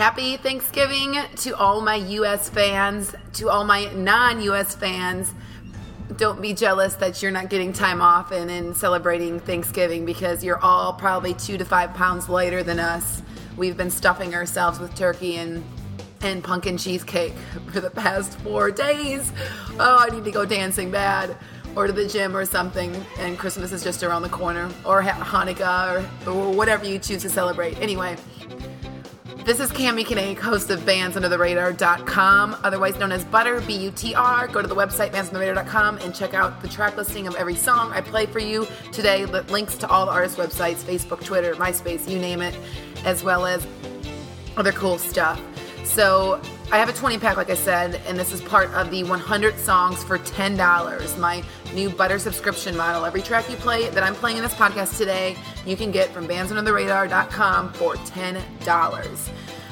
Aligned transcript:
Happy 0.00 0.38
Thanksgiving 0.38 1.14
to 1.36 1.54
all 1.58 1.82
my 1.82 1.96
US 1.96 2.48
fans, 2.48 3.14
to 3.34 3.50
all 3.50 3.64
my 3.64 3.92
non 3.92 4.40
US 4.40 4.74
fans. 4.74 5.34
Don't 6.16 6.40
be 6.40 6.54
jealous 6.54 6.94
that 6.94 7.20
you're 7.20 7.30
not 7.30 7.50
getting 7.50 7.74
time 7.74 8.00
off 8.00 8.32
and, 8.32 8.50
and 8.50 8.74
celebrating 8.74 9.38
Thanksgiving 9.40 10.06
because 10.06 10.42
you're 10.42 10.58
all 10.60 10.94
probably 10.94 11.34
two 11.34 11.58
to 11.58 11.66
five 11.66 11.92
pounds 11.92 12.30
lighter 12.30 12.62
than 12.62 12.80
us. 12.80 13.20
We've 13.58 13.76
been 13.76 13.90
stuffing 13.90 14.34
ourselves 14.34 14.80
with 14.80 14.94
turkey 14.94 15.36
and 15.36 15.62
and 16.22 16.42
pumpkin 16.42 16.78
cheesecake 16.78 17.34
for 17.70 17.80
the 17.80 17.90
past 17.90 18.38
four 18.38 18.70
days. 18.70 19.30
Oh, 19.78 19.98
I 20.00 20.08
need 20.14 20.24
to 20.24 20.30
go 20.30 20.46
dancing 20.46 20.90
bad 20.90 21.36
or 21.76 21.86
to 21.86 21.92
the 21.92 22.06
gym 22.06 22.34
or 22.34 22.46
something. 22.46 22.94
And 23.18 23.38
Christmas 23.38 23.70
is 23.70 23.84
just 23.84 24.02
around 24.02 24.22
the 24.22 24.30
corner, 24.30 24.70
or 24.84 25.02
Hanukkah, 25.02 26.06
or, 26.26 26.30
or 26.30 26.52
whatever 26.52 26.86
you 26.86 26.98
choose 26.98 27.22
to 27.22 27.28
celebrate. 27.28 27.78
Anyway, 27.80 28.16
this 29.50 29.58
is 29.58 29.72
Cami 29.72 30.04
Kinnick, 30.04 30.38
host 30.38 30.70
of 30.70 30.78
BandsUnderTheRadar.com, 30.82 32.56
otherwise 32.62 32.96
known 33.00 33.10
as 33.10 33.24
Butter, 33.24 33.60
B 33.62 33.74
U 33.78 33.90
T 33.90 34.14
R. 34.14 34.46
Go 34.46 34.62
to 34.62 34.68
the 34.68 34.76
website, 34.76 35.10
BandsUnderTheRadar.com, 35.10 35.98
and 35.98 36.14
check 36.14 36.34
out 36.34 36.62
the 36.62 36.68
track 36.68 36.96
listing 36.96 37.26
of 37.26 37.34
every 37.34 37.56
song 37.56 37.90
I 37.90 38.00
play 38.00 38.26
for 38.26 38.38
you 38.38 38.68
today. 38.92 39.24
Links 39.24 39.74
to 39.78 39.88
all 39.88 40.06
the 40.06 40.12
artists' 40.12 40.38
websites 40.38 40.84
Facebook, 40.84 41.24
Twitter, 41.24 41.54
MySpace, 41.54 42.08
you 42.08 42.20
name 42.20 42.42
it, 42.42 42.56
as 43.04 43.24
well 43.24 43.44
as 43.44 43.66
other 44.56 44.70
cool 44.70 44.98
stuff. 44.98 45.42
So 45.90 46.40
I 46.70 46.78
have 46.78 46.88
a 46.88 46.92
20 46.92 47.18
pack, 47.18 47.36
like 47.36 47.50
I 47.50 47.54
said, 47.54 48.00
and 48.06 48.16
this 48.16 48.32
is 48.32 48.40
part 48.40 48.70
of 48.74 48.92
the 48.92 49.02
100 49.02 49.58
songs 49.58 50.04
for 50.04 50.18
$10, 50.18 51.18
my 51.18 51.42
new 51.74 51.90
Butter 51.90 52.20
subscription 52.20 52.76
model. 52.76 53.04
Every 53.04 53.20
track 53.20 53.50
you 53.50 53.56
play 53.56 53.90
that 53.90 54.04
I'm 54.04 54.14
playing 54.14 54.36
in 54.36 54.44
this 54.44 54.54
podcast 54.54 54.96
today, 54.96 55.36
you 55.66 55.76
can 55.76 55.90
get 55.90 56.10
from 56.10 56.28
bandsundertheradar.com 56.28 57.72
for 57.72 57.94
$10. 57.94 59.30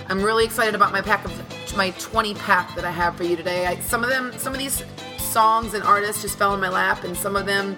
I'm 0.09 0.21
really 0.21 0.45
excited 0.45 0.75
about 0.75 0.91
my 0.91 1.01
pack 1.01 1.25
of 1.25 1.77
my 1.77 1.91
20 1.91 2.35
pack 2.35 2.75
that 2.75 2.85
I 2.85 2.91
have 2.91 3.15
for 3.15 3.23
you 3.23 3.37
today. 3.37 3.69
I, 3.69 3.79
some 3.79 4.03
of 4.03 4.11
them, 4.11 4.37
some 4.39 4.53
of 4.53 4.59
these 4.59 4.83
songs 5.19 5.75
and 5.75 5.85
artists 5.85 6.23
just 6.23 6.37
fell 6.37 6.53
in 6.53 6.61
my 6.61 6.69
lap, 6.69 7.05
and 7.05 7.17
some 7.17 7.37
of 7.37 7.47
them 7.47 7.77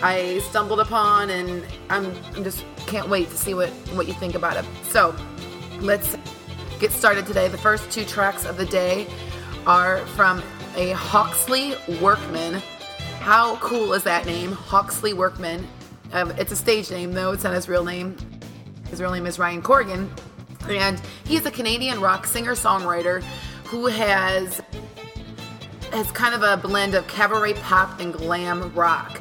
I 0.00 0.38
stumbled 0.48 0.78
upon, 0.78 1.30
and 1.30 1.66
I'm, 1.88 2.14
I'm 2.36 2.44
just 2.44 2.64
can't 2.86 3.08
wait 3.08 3.30
to 3.30 3.36
see 3.36 3.54
what 3.54 3.70
what 3.94 4.06
you 4.06 4.14
think 4.14 4.36
about 4.36 4.56
it. 4.56 4.64
So 4.84 5.12
let's 5.80 6.16
get 6.80 6.90
started 6.92 7.26
today. 7.26 7.46
The 7.46 7.58
first 7.58 7.90
two 7.90 8.04
tracks 8.06 8.46
of 8.46 8.56
the 8.56 8.64
day 8.64 9.06
are 9.66 9.98
from 10.16 10.42
a 10.74 10.92
Hawksley 10.92 11.74
Workman. 12.00 12.54
How 13.18 13.56
cool 13.56 13.92
is 13.92 14.02
that 14.04 14.24
name? 14.24 14.52
Hawksley 14.52 15.12
Workman. 15.12 15.68
Um, 16.12 16.30
it's 16.32 16.50
a 16.52 16.56
stage 16.56 16.90
name, 16.90 17.12
though. 17.12 17.32
It's 17.32 17.44
not 17.44 17.52
his 17.52 17.68
real 17.68 17.84
name. 17.84 18.16
His 18.88 19.00
real 19.00 19.12
name 19.12 19.26
is 19.26 19.38
Ryan 19.38 19.60
Corrigan. 19.60 20.10
And 20.68 21.00
he's 21.24 21.44
a 21.44 21.50
Canadian 21.50 22.00
rock 22.00 22.26
singer 22.26 22.52
songwriter 22.52 23.22
who 23.64 23.86
has 23.86 24.62
has 25.92 26.10
kind 26.12 26.34
of 26.34 26.42
a 26.42 26.56
blend 26.56 26.94
of 26.94 27.06
cabaret 27.08 27.54
pop 27.54 28.00
and 28.00 28.14
glam 28.14 28.72
rock. 28.74 29.20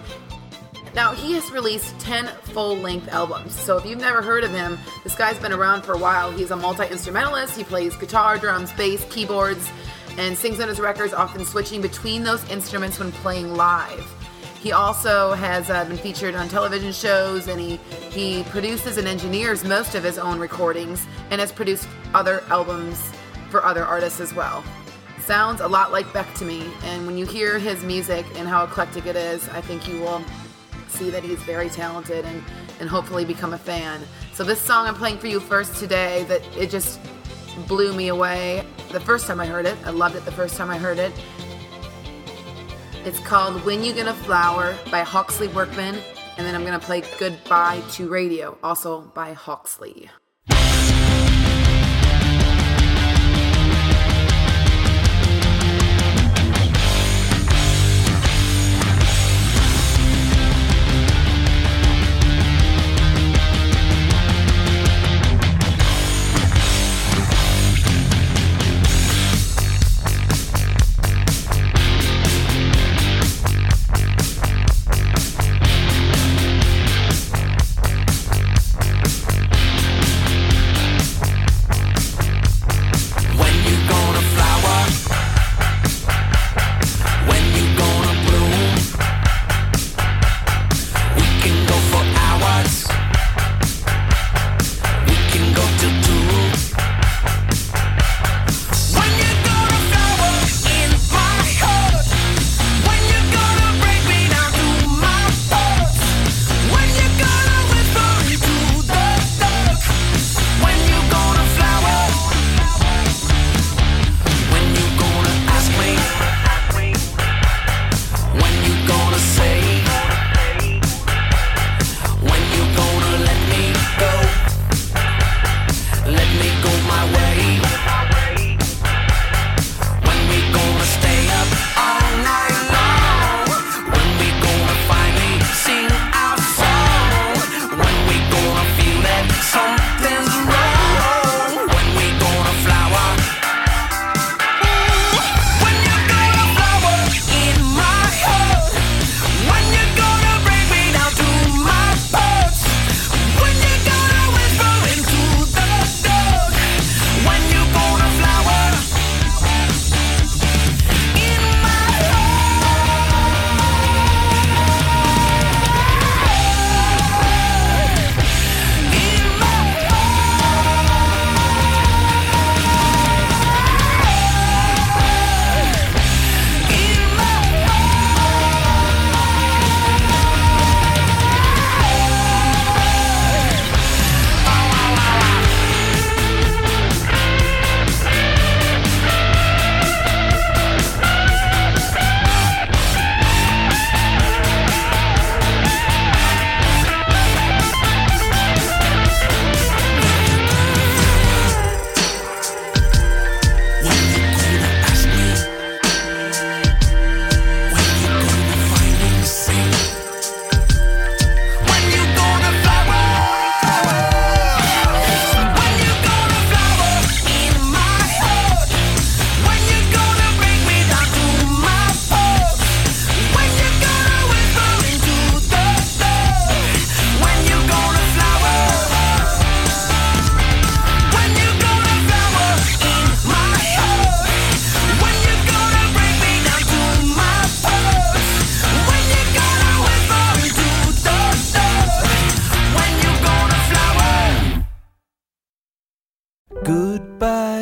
Now, 0.95 1.14
he 1.14 1.34
has 1.34 1.52
released 1.52 1.98
10 2.00 2.28
full 2.44 2.78
length 2.78 3.08
albums. 3.09 3.59
So, 3.59 3.78
if 3.78 3.86
you've 3.86 4.00
never 4.00 4.22
heard 4.22 4.44
of 4.44 4.52
him, 4.52 4.78
this 5.04 5.16
guy's 5.16 5.38
been 5.38 5.54
around 5.54 5.84
for 5.84 5.94
a 5.94 5.98
while. 5.98 6.32
He's 6.32 6.52
a 6.52 6.56
multi 6.56 6.88
instrumentalist. 6.88 7.56
He 7.56 7.64
plays 7.64 7.95
guitar, 7.95 8.38
drums, 8.38 8.72
bass, 8.73 9.06
keyboards, 9.10 9.70
and 10.17 10.38
sings 10.38 10.60
on 10.60 10.67
his 10.67 10.80
records, 10.80 11.14
often 11.14 11.45
switching 11.45 11.82
between 11.82 12.23
those 12.23 12.48
instruments 12.50 13.00
when 13.00 13.12
playing 13.12 13.56
live. 13.56 14.06
He 14.62 14.73
also 14.73 15.34
has 15.34 15.70
uh, 15.70 15.86
been 15.86 15.98
featured 15.98 16.36
on 16.36 16.50
television 16.50 16.92
shows 16.92 17.48
and 17.48 17.62
he, 17.62 17.78
he 18.12 18.44
produces 18.44 18.98
and 18.98 19.08
engineers 19.08 19.64
most 19.64 19.95
of 19.95 20.04
his 20.04 20.17
own 20.17 20.38
recordings 20.38 21.06
and 21.32 21.40
has 21.40 21.50
produced 21.50 21.88
other 22.14 22.44
albums 22.50 23.12
for 23.50 23.64
other 23.64 23.86
artists 23.86 24.20
as 24.20 24.34
well. 24.34 24.64
Sounds 25.22 25.62
a 25.62 25.67
lot 25.67 25.94
like 25.94 26.12
Beck 26.12 26.34
to 26.36 26.45
me, 26.45 26.66
and 26.84 27.06
when 27.06 27.17
you 27.17 27.26
hear 27.26 27.60
his 27.60 27.84
music 27.84 28.26
and 28.36 28.48
how 28.48 28.64
eclectic 28.64 29.06
it 29.06 29.16
is, 29.16 29.48
I 29.50 29.61
think 29.61 29.88
you 29.88 30.00
will 30.00 30.21
see 30.99 31.10
that 31.10 31.23
he's 31.23 31.42
very 31.43 31.70
talented 31.70 32.26
and, 32.26 32.43
and 32.82 32.89
hopefully 32.89 33.23
become 33.23 33.54
a 33.54 33.58
fan. 33.58 34.02
So 34.33 34.43
this 34.43 34.60
song 34.60 34.86
I'm 34.86 34.95
playing 34.95 35.17
for 35.17 35.27
you 35.27 35.39
first 35.39 35.77
today 35.77 36.26
that 36.26 36.42
it 36.58 36.70
just 36.70 36.99
blew 37.67 37.93
me 37.93 38.10
away 38.10 38.65
the 38.92 38.99
first 38.99 39.26
time 39.26 39.39
I 39.39 39.45
heard 39.45 39.65
it. 39.65 39.77
I 39.86 39.92
loved 39.92 40.15
it 40.15 40.26
the 40.26 40.32
first 40.32 40.58
time 40.58 40.70
I 40.70 40.77
heard 40.77 40.99
it. 40.99 41.14
It's 43.05 43.20
called 43.20 43.64
When 43.65 43.82
You 43.82 43.93
Gonna 43.93 44.14
Flower 44.14 44.76
by 44.92 44.99
Hawksley 44.99 45.48
Workman. 45.48 45.95
And 46.38 46.45
then 46.45 46.54
I'm 46.54 46.65
gonna 46.65 46.80
play 46.80 47.04
Goodbye 47.17 47.82
to 47.92 48.09
Radio, 48.09 48.58
also 48.61 49.02
by 49.14 49.33
Hawksley. 49.33 50.09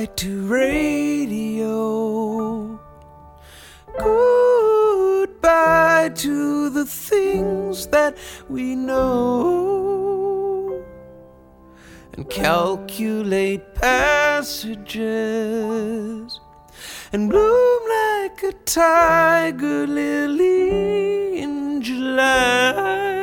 Goodbye 0.07 0.15
to 0.15 0.47
radio. 0.47 1.99
Goodbye 3.99 5.31
to 6.15 6.69
the 6.69 6.85
things 6.85 7.87
that 7.87 8.15
we 8.47 8.75
know. 8.75 10.05
And 12.13 12.29
calculate 12.29 13.75
passages. 13.75 15.01
And 17.11 17.29
bloom 17.29 17.81
like 17.89 18.43
a 18.43 18.53
tiger 18.65 19.87
lily 19.87 21.39
in 21.39 21.81
July. 21.81 23.16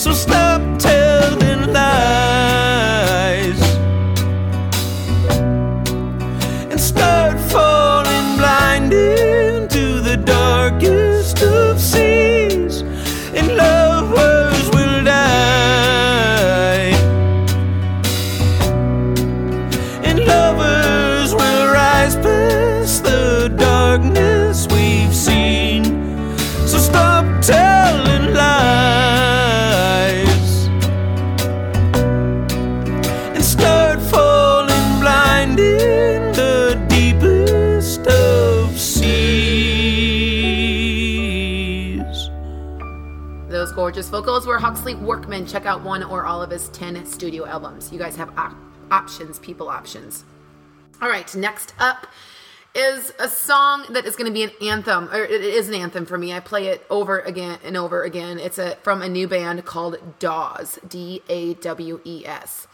So 0.00 0.14
stop 0.14 0.79
Vocals 44.20 44.46
were 44.46 44.58
Hawksley 44.58 44.94
Workman. 44.94 45.46
Check 45.46 45.64
out 45.64 45.82
one 45.82 46.02
or 46.02 46.26
all 46.26 46.42
of 46.42 46.50
his 46.50 46.68
10 46.68 47.06
studio 47.06 47.46
albums. 47.46 47.90
You 47.90 47.98
guys 47.98 48.16
have 48.16 48.28
op- 48.36 48.54
options, 48.90 49.38
people 49.38 49.70
options. 49.70 50.26
All 51.00 51.08
right, 51.08 51.34
next 51.34 51.72
up 51.78 52.06
is 52.74 53.14
a 53.18 53.30
song 53.30 53.86
that 53.88 54.04
is 54.04 54.16
going 54.16 54.30
to 54.30 54.32
be 54.34 54.42
an 54.42 54.50
anthem, 54.60 55.08
or 55.08 55.24
it 55.24 55.40
is 55.42 55.70
an 55.70 55.74
anthem 55.74 56.04
for 56.04 56.18
me. 56.18 56.34
I 56.34 56.40
play 56.40 56.66
it 56.66 56.84
over 56.90 57.20
again 57.20 57.60
and 57.64 57.78
over 57.78 58.02
again. 58.02 58.38
It's 58.38 58.58
a 58.58 58.76
from 58.82 59.00
a 59.00 59.08
new 59.08 59.26
band 59.26 59.64
called 59.64 59.96
Dawes, 60.18 60.78
D 60.86 61.22
A 61.30 61.54
W 61.54 62.02
E 62.04 62.26
S. 62.26 62.66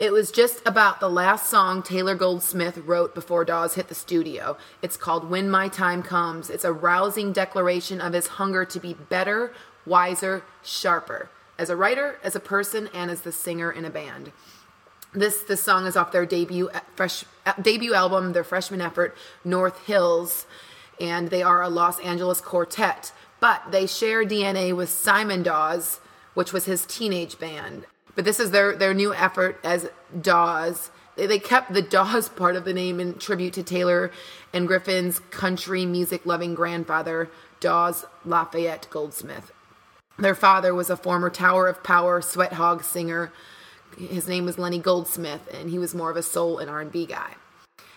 It 0.00 0.12
was 0.12 0.30
just 0.30 0.62
about 0.64 1.00
the 1.00 1.10
last 1.10 1.50
song 1.50 1.82
Taylor 1.82 2.14
Goldsmith 2.14 2.78
wrote 2.78 3.16
before 3.16 3.44
Dawes 3.44 3.74
hit 3.74 3.88
the 3.88 3.96
studio. 3.96 4.56
It's 4.80 4.96
called 4.96 5.28
When 5.28 5.50
My 5.50 5.66
Time 5.66 6.04
Comes. 6.04 6.50
It's 6.50 6.64
a 6.64 6.72
rousing 6.72 7.32
declaration 7.32 8.00
of 8.00 8.12
his 8.12 8.28
hunger 8.28 8.64
to 8.64 8.78
be 8.78 8.94
better, 8.94 9.52
wiser, 9.88 10.44
sharper, 10.62 11.30
as 11.58 11.70
a 11.70 11.76
writer, 11.76 12.18
as 12.22 12.36
a 12.36 12.40
person, 12.40 12.88
and 12.94 13.10
as 13.10 13.22
the 13.22 13.32
singer 13.32 13.70
in 13.70 13.84
a 13.84 13.90
band. 13.90 14.32
This 15.14 15.42
this 15.42 15.62
song 15.62 15.86
is 15.86 15.96
off 15.96 16.12
their 16.12 16.26
debut 16.26 16.68
uh, 16.68 16.80
fresh 16.94 17.24
uh, 17.46 17.54
debut 17.60 17.94
album, 17.94 18.32
their 18.32 18.44
freshman 18.44 18.82
effort, 18.82 19.16
North 19.42 19.86
Hills, 19.86 20.46
and 21.00 21.28
they 21.28 21.42
are 21.42 21.62
a 21.62 21.68
Los 21.68 21.98
Angeles 22.00 22.40
quartet. 22.40 23.12
But 23.40 23.70
they 23.70 23.86
share 23.86 24.24
DNA 24.24 24.76
with 24.76 24.90
Simon 24.90 25.42
Dawes, 25.42 26.00
which 26.34 26.52
was 26.52 26.66
his 26.66 26.84
teenage 26.84 27.38
band. 27.38 27.86
But 28.14 28.24
this 28.26 28.38
is 28.38 28.50
their 28.50 28.76
their 28.76 28.92
new 28.92 29.14
effort 29.14 29.58
as 29.64 29.88
Dawes. 30.20 30.90
They, 31.16 31.26
they 31.26 31.38
kept 31.38 31.72
the 31.72 31.82
Dawes 31.82 32.28
part 32.40 32.54
of 32.54 32.64
the 32.64 32.74
name 32.74 33.00
in 33.00 33.18
tribute 33.18 33.54
to 33.54 33.62
Taylor 33.62 34.10
and 34.52 34.68
Griffin's 34.68 35.20
country 35.30 35.86
music 35.86 36.26
loving 36.26 36.54
grandfather, 36.54 37.30
Dawes 37.60 38.04
Lafayette 38.26 38.88
Goldsmith. 38.90 39.52
Their 40.18 40.34
father 40.34 40.74
was 40.74 40.90
a 40.90 40.96
former 40.96 41.30
Tower 41.30 41.68
of 41.68 41.82
Power 41.82 42.20
sweat 42.20 42.54
hog 42.54 42.82
singer. 42.82 43.32
His 43.96 44.28
name 44.28 44.44
was 44.44 44.58
Lenny 44.58 44.78
Goldsmith, 44.78 45.48
and 45.52 45.70
he 45.70 45.78
was 45.78 45.94
more 45.94 46.10
of 46.10 46.16
a 46.16 46.22
soul 46.22 46.58
and 46.58 46.68
R&B 46.68 47.06
guy. 47.06 47.34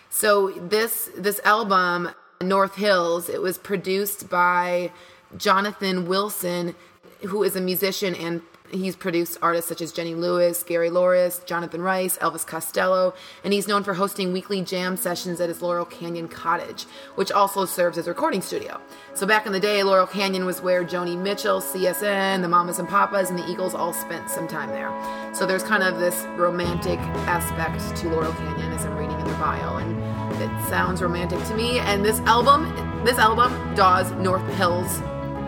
So 0.08 0.50
this 0.50 1.10
this 1.16 1.40
album, 1.44 2.10
North 2.40 2.76
Hills, 2.76 3.28
it 3.28 3.42
was 3.42 3.58
produced 3.58 4.28
by 4.28 4.92
Jonathan 5.36 6.06
Wilson, 6.06 6.74
who 7.22 7.42
is 7.42 7.56
a 7.56 7.60
musician 7.60 8.14
and 8.14 8.42
He's 8.72 8.96
produced 8.96 9.36
artists 9.42 9.68
such 9.68 9.82
as 9.82 9.92
Jenny 9.92 10.14
Lewis, 10.14 10.62
Gary 10.62 10.88
Louris, 10.88 11.44
Jonathan 11.44 11.82
Rice, 11.82 12.16
Elvis 12.18 12.46
Costello, 12.46 13.12
and 13.44 13.52
he's 13.52 13.68
known 13.68 13.84
for 13.84 13.92
hosting 13.92 14.32
weekly 14.32 14.62
jam 14.62 14.96
sessions 14.96 15.42
at 15.42 15.50
his 15.50 15.60
Laurel 15.60 15.84
Canyon 15.84 16.26
cottage, 16.26 16.84
which 17.16 17.30
also 17.30 17.66
serves 17.66 17.98
as 17.98 18.06
a 18.06 18.10
recording 18.10 18.40
studio. 18.40 18.80
So 19.12 19.26
back 19.26 19.44
in 19.44 19.52
the 19.52 19.60
day, 19.60 19.82
Laurel 19.82 20.06
Canyon 20.06 20.46
was 20.46 20.62
where 20.62 20.82
Joni 20.84 21.18
Mitchell, 21.18 21.60
CSN, 21.60 22.40
the 22.40 22.48
Mamas 22.48 22.78
and 22.78 22.88
Papas, 22.88 23.28
and 23.28 23.38
the 23.38 23.46
Eagles 23.46 23.74
all 23.74 23.92
spent 23.92 24.30
some 24.30 24.48
time 24.48 24.70
there. 24.70 24.90
So 25.34 25.44
there's 25.44 25.62
kind 25.62 25.82
of 25.82 26.00
this 26.00 26.24
romantic 26.38 26.98
aspect 27.28 27.94
to 27.98 28.08
Laurel 28.08 28.32
Canyon 28.32 28.72
as 28.72 28.86
I'm 28.86 28.96
reading 28.96 29.20
in 29.20 29.26
their 29.26 29.38
bio, 29.38 29.76
and 29.76 30.42
it 30.42 30.68
sounds 30.70 31.02
romantic 31.02 31.44
to 31.44 31.54
me. 31.54 31.78
And 31.80 32.02
this 32.02 32.20
album, 32.20 32.72
this 33.04 33.18
album, 33.18 33.52
Dawes 33.74 34.10
North 34.12 34.48
Hills, 34.54 34.90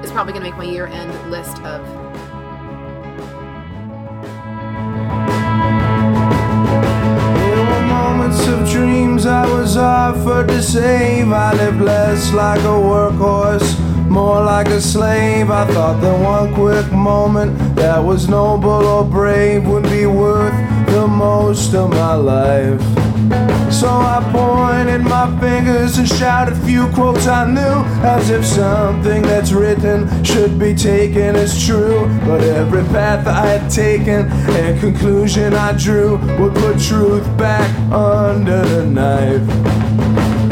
is 0.05 0.11
probably 0.11 0.35
going 0.35 0.45
to 0.45 0.51
make 0.51 0.59
my 0.59 0.65
year-end 0.65 1.31
list 1.31 1.63
of 1.63 2.04
offered 9.77 10.49
to 10.49 10.63
save. 10.63 11.33
I 11.33 11.53
lived 11.55 11.81
less 11.81 12.33
like 12.33 12.61
a 12.61 12.79
workhorse, 12.91 13.79
more 14.09 14.43
like 14.45 14.69
a 14.69 14.81
slave. 14.81 15.51
I 15.51 15.67
thought 15.73 16.01
that 16.01 16.19
one 16.21 16.55
quick 16.55 16.91
moment 16.93 17.77
that 17.77 18.03
was 18.03 18.29
noble 18.29 18.71
or 18.71 19.05
brave 19.05 19.67
would 19.67 19.85
be 19.85 20.07
worth 20.07 20.55
the 20.89 21.07
most 21.07 21.75
of 21.75 21.91
my 21.91 22.15
life. 22.15 23.04
So 23.71 23.89
I 23.89 24.21
pointed 24.33 25.03
my 25.03 25.27
fingers 25.41 25.99
and 25.99 26.09
shouted 26.09 26.55
a 26.55 26.61
few 26.67 26.89
quotes 26.93 27.27
I 27.27 27.45
knew, 27.45 27.85
as 28.07 28.31
if 28.31 28.45
something 28.45 29.23
that's 29.23 29.53
written 29.53 30.25
should 30.25 30.59
be 30.59 30.75
taken 30.75 31.37
as 31.37 31.65
true. 31.67 32.07
But 32.25 32.43
every 32.43 32.85
path 32.85 33.27
I 33.27 33.47
had 33.47 33.71
taken 33.71 34.31
and 34.31 34.81
conclusion 34.81 35.55
I 35.55 35.73
drew 35.73 36.19
would 36.39 36.55
put 36.55 36.81
truth 36.81 37.27
back 37.37 37.69
under 37.93 38.63
the 38.65 38.87
knife. 38.87 39.49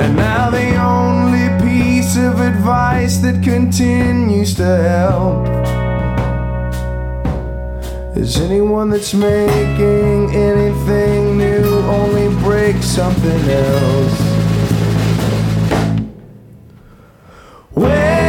And 0.00 0.16
now 0.16 0.50
the 0.50 0.74
only 0.76 1.48
piece 1.62 2.16
of 2.16 2.40
advice 2.40 3.18
that 3.18 3.42
continues 3.42 4.54
to 4.56 4.64
help 4.64 5.46
is 8.16 8.40
anyone 8.40 8.90
that's 8.90 9.14
making 9.14 10.34
anything 10.34 11.31
only 11.82 12.28
break 12.42 12.82
something 12.82 13.50
else. 13.50 14.20
When 17.74 18.21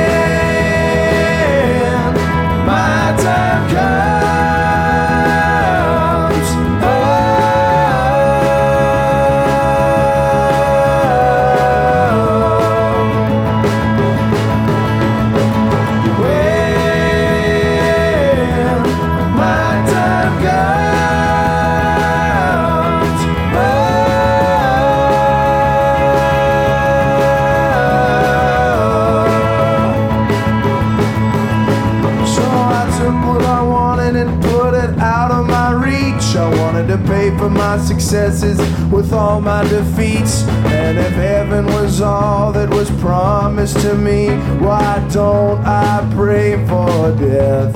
defeats. 39.69 40.43
And 40.83 40.97
if 40.97 41.13
heaven 41.13 41.65
was 41.67 42.01
all 42.01 42.51
that 42.53 42.69
was 42.69 42.89
promised 42.99 43.79
to 43.81 43.95
me, 43.95 44.29
why 44.59 45.05
don't 45.11 45.59
I 45.65 46.09
pray 46.15 46.55
for 46.67 47.11
death? 47.17 47.73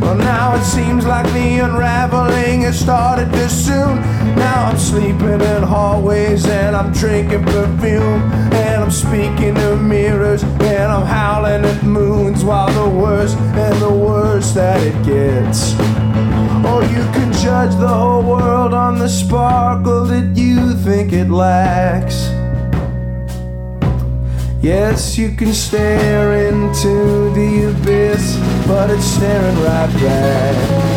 Well, 0.00 0.16
now 0.16 0.54
it 0.54 0.64
seems 0.64 1.04
like 1.04 1.26
the 1.34 1.58
unraveling 1.58 2.62
has 2.62 2.80
started 2.80 3.30
too 3.32 3.48
soon. 3.48 3.96
Now 4.36 4.66
I'm 4.66 4.78
sleeping 4.78 5.40
in 5.40 5.62
hallways 5.62 6.46
and 6.46 6.74
I'm 6.74 6.92
drinking 6.92 7.44
perfume. 7.44 8.22
And 8.54 8.84
I'm 8.84 8.90
speaking 8.90 9.54
to 9.56 9.76
mirrors 9.76 10.42
and 10.44 10.92
I'm 10.92 11.06
howling 11.06 11.64
at 11.64 11.82
moons 11.82 12.42
while 12.42 12.70
the 12.72 12.88
worse 12.88 13.34
and 13.34 13.82
the 13.82 13.92
worse 13.92 14.52
that 14.52 14.80
it 14.80 14.96
gets. 15.04 15.74
Or 16.64 16.82
you 16.84 17.02
can 17.12 17.30
judge 17.32 17.74
the 17.76 17.88
whole 17.88 18.22
world 18.22 18.72
on 18.72 18.98
the 18.98 19.08
sparkle 19.08 20.04
that 20.06 20.36
you 20.36 20.47
think 20.88 21.12
it 21.12 21.28
lacks. 21.28 22.30
Yes, 24.62 25.18
you 25.18 25.32
can 25.32 25.52
stare 25.52 26.48
into 26.48 27.30
the 27.34 27.70
abyss, 27.70 28.38
but 28.66 28.88
it's 28.88 29.04
staring 29.04 29.56
right 29.56 29.92
back. 30.00 30.87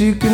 You 0.00 0.27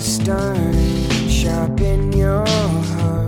stern, 0.00 0.74
sharpen 1.28 2.12
your 2.12 2.46
heart. 2.46 3.19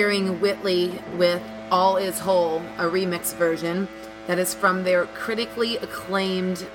Hearing 0.00 0.40
Whitley 0.40 0.98
with 1.18 1.42
All 1.70 1.98
Is 1.98 2.18
Whole, 2.18 2.60
a 2.78 2.84
remix 2.84 3.36
version 3.36 3.86
that 4.28 4.38
is 4.38 4.54
from 4.54 4.82
their 4.82 5.04
critically 5.04 5.76
acclaimed 5.76 6.66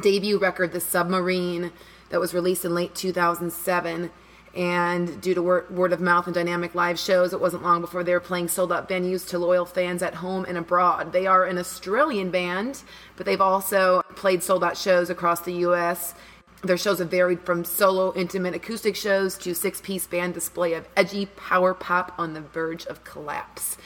debut 0.00 0.38
record, 0.38 0.72
The 0.72 0.80
Submarine, 0.80 1.70
that 2.08 2.18
was 2.18 2.32
released 2.32 2.64
in 2.64 2.74
late 2.74 2.94
2007. 2.94 4.10
And 4.54 5.20
due 5.20 5.34
to 5.34 5.42
word, 5.42 5.70
word 5.70 5.92
of 5.92 6.00
mouth 6.00 6.24
and 6.24 6.34
dynamic 6.34 6.74
live 6.74 6.98
shows, 6.98 7.34
it 7.34 7.42
wasn't 7.42 7.62
long 7.62 7.82
before 7.82 8.02
they 8.02 8.14
were 8.14 8.20
playing 8.20 8.48
sold 8.48 8.72
out 8.72 8.88
venues 8.88 9.28
to 9.28 9.38
loyal 9.38 9.66
fans 9.66 10.02
at 10.02 10.14
home 10.14 10.46
and 10.48 10.56
abroad. 10.56 11.12
They 11.12 11.26
are 11.26 11.44
an 11.44 11.58
Australian 11.58 12.30
band, 12.30 12.82
but 13.16 13.26
they've 13.26 13.38
also 13.38 14.00
played 14.14 14.42
sold 14.42 14.64
out 14.64 14.78
shows 14.78 15.10
across 15.10 15.42
the 15.42 15.52
US. 15.66 16.14
Their 16.62 16.78
shows 16.78 16.98
have 16.98 17.10
varied 17.10 17.42
from 17.42 17.64
solo, 17.64 18.12
intimate 18.14 18.54
acoustic 18.54 18.96
shows 18.96 19.36
to 19.38 19.54
six 19.54 19.80
piece 19.80 20.06
band 20.06 20.34
display 20.34 20.72
of 20.72 20.88
edgy 20.96 21.26
power 21.26 21.74
pop 21.74 22.14
on 22.18 22.34
the 22.34 22.40
verge 22.40 22.86
of 22.86 23.04
collapse. 23.04 23.76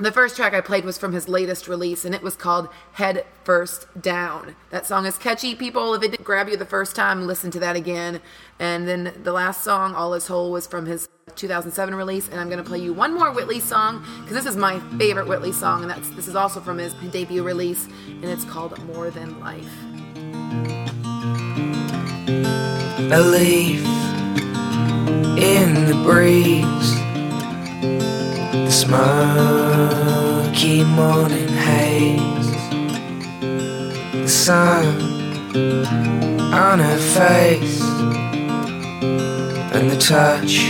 The 0.00 0.12
first 0.12 0.36
track 0.36 0.54
I 0.54 0.60
played 0.60 0.84
was 0.84 0.96
from 0.96 1.12
his 1.12 1.28
latest 1.28 1.66
release, 1.66 2.04
and 2.04 2.14
it 2.14 2.22
was 2.22 2.36
called 2.36 2.68
Head 2.92 3.26
First 3.42 3.88
Down. 4.00 4.54
That 4.70 4.86
song 4.86 5.06
is 5.06 5.18
catchy, 5.18 5.56
people. 5.56 5.92
If 5.94 6.04
it 6.04 6.12
didn't 6.12 6.24
grab 6.24 6.48
you 6.48 6.56
the 6.56 6.64
first 6.64 6.94
time, 6.94 7.26
listen 7.26 7.50
to 7.50 7.58
that 7.58 7.74
again. 7.74 8.20
And 8.60 8.86
then 8.86 9.12
the 9.24 9.32
last 9.32 9.64
song, 9.64 9.96
All 9.96 10.14
Is 10.14 10.28
Whole, 10.28 10.52
was 10.52 10.68
from 10.68 10.86
his 10.86 11.08
2007 11.34 11.96
release. 11.96 12.28
And 12.28 12.38
I'm 12.38 12.48
going 12.48 12.62
to 12.62 12.68
play 12.68 12.78
you 12.78 12.92
one 12.92 13.12
more 13.12 13.32
Whitley 13.32 13.58
song, 13.58 14.06
because 14.20 14.36
this 14.36 14.46
is 14.46 14.56
my 14.56 14.78
favorite 14.98 15.26
Whitley 15.26 15.50
song, 15.50 15.82
and 15.82 15.90
that's 15.90 16.10
this 16.10 16.28
is 16.28 16.36
also 16.36 16.60
from 16.60 16.78
his 16.78 16.94
debut 17.10 17.42
release, 17.42 17.86
and 18.06 18.26
it's 18.26 18.44
called 18.44 18.78
More 18.84 19.10
Than 19.10 19.40
Life. 19.40 20.87
A 22.28 23.20
leaf 23.22 23.82
in 25.38 25.86
the 25.86 25.94
breeze, 26.04 26.94
the 28.52 28.70
smoky 28.70 29.64
morning 30.84 31.48
haze, 31.48 32.52
the 34.12 34.28
sun 34.28 34.86
on 36.52 36.80
her 36.80 36.98
face, 36.98 37.80
and 39.72 39.90
the 39.90 39.96
touch 39.98 40.68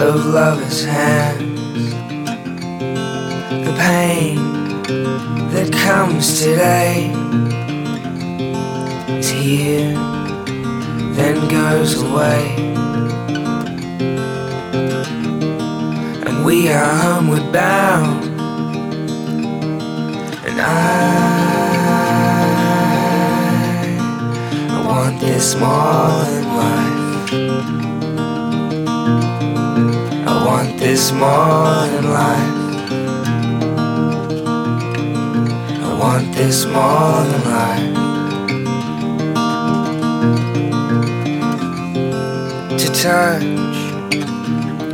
of 0.00 0.24
lovers' 0.24 0.84
hands, 0.84 1.92
the 3.66 3.74
pain 3.78 4.36
that 5.50 5.70
comes 5.72 6.40
today. 6.40 7.12
Is 9.18 9.30
here 9.30 10.27
then 11.18 11.48
goes 11.48 12.00
away. 12.00 12.54
And 16.26 16.44
we 16.44 16.70
are 16.70 16.94
homeward 16.94 17.52
bound. 17.52 18.24
And 20.46 20.60
I, 20.60 20.68
I 24.70 24.86
want 24.86 25.20
this 25.20 25.56
more 25.56 26.24
than 26.30 26.46
life. 26.62 26.98
I 30.28 30.46
want 30.46 30.78
this 30.78 31.12
more 31.12 31.86
than 31.92 32.04
life. 32.22 32.56
I 35.82 35.98
want 35.98 36.32
this 36.34 36.64
more 36.64 37.24
than 37.24 37.44
life. 37.50 38.07
Touch 43.02 43.42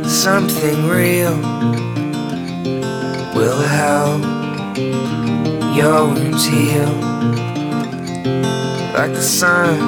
something 0.07 0.87
real 0.87 1.37
will 3.35 3.61
help 3.61 4.21
your 5.75 6.07
wounds 6.07 6.45
heal 6.45 6.93
like 8.93 9.11
the 9.13 9.21
sun 9.21 9.79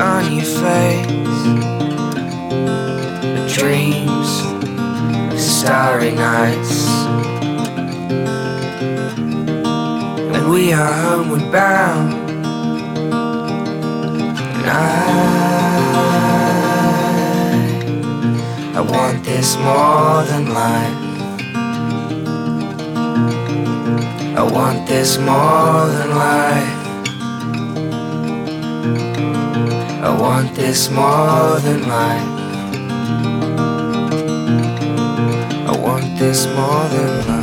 on 0.00 0.32
your 0.32 0.44
face 0.44 1.06
dreams 3.56 4.50
Friday 6.00 6.16
nights. 6.16 6.86
And 10.34 10.50
we 10.50 10.72
are 10.72 10.92
homeward 10.92 11.52
bound. 11.52 12.14
And 14.56 14.66
I, 14.66 15.29
I 18.80 18.82
want 18.82 19.22
this 19.24 19.56
more 19.58 20.24
than 20.24 20.54
life. 20.54 20.96
I 24.38 24.42
want 24.42 24.88
this 24.88 25.18
more 25.18 25.86
than 25.94 26.10
life. 26.16 26.78
I 30.02 30.16
want 30.18 30.54
this 30.54 30.90
more 30.90 31.60
than 31.60 31.88
life. 31.88 32.28
I 35.68 35.76
want 35.78 36.18
this 36.18 36.46
more 36.46 36.88
than 36.88 37.28
life. 37.28 37.39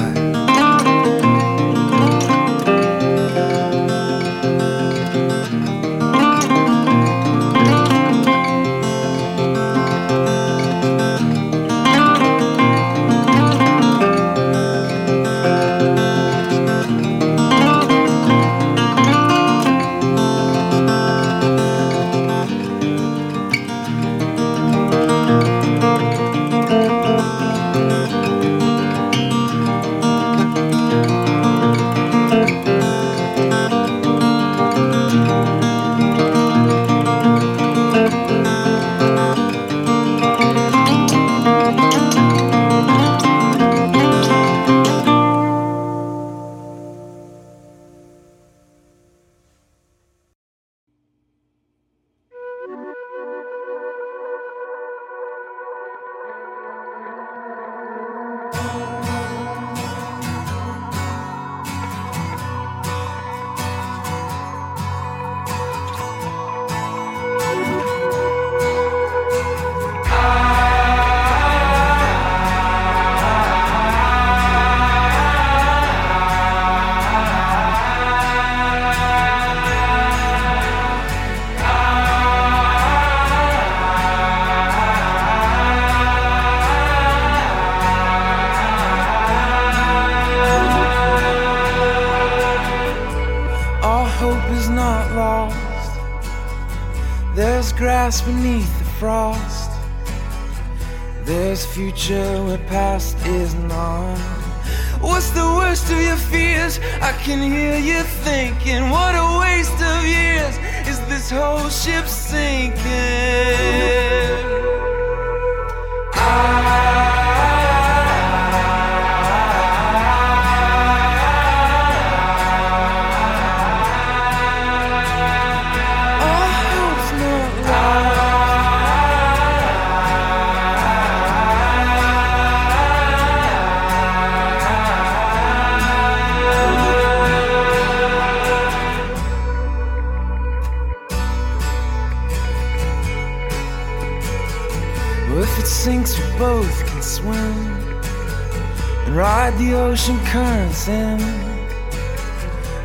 And 149.08 149.16
ride 149.16 149.58
the 149.58 149.74
ocean 149.74 150.20
currents 150.26 150.90
in 150.90 151.20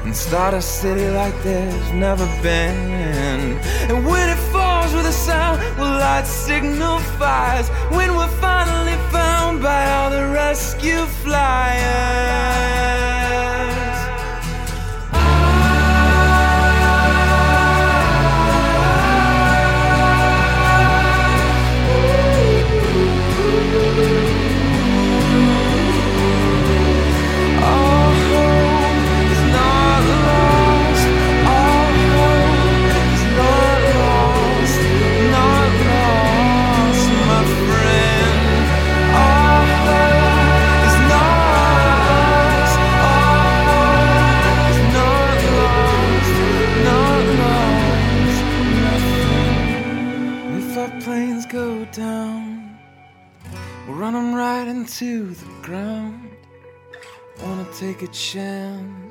and 0.04 0.14
start 0.16 0.54
a 0.54 0.62
city 0.62 1.08
like 1.10 1.34
there's 1.42 1.92
never 1.92 2.26
been. 2.42 3.58
And 3.90 4.06
when 4.06 4.28
it 4.28 4.38
falls 4.52 4.94
with 4.94 5.06
a 5.06 5.12
sound, 5.12 5.60
we'll 5.76 5.88
light 5.88 6.26
signal 6.26 7.00
fires. 7.18 7.68
When 7.90 8.14
we're 8.16 8.36
finally 8.40 8.96
found 9.10 9.62
by 9.62 9.90
all 9.90 10.10
the 10.10 10.28
rescue 10.28 11.06
flyers. 11.24 13.21
Take 57.92 58.08
a 58.08 58.12
chance. 58.12 59.01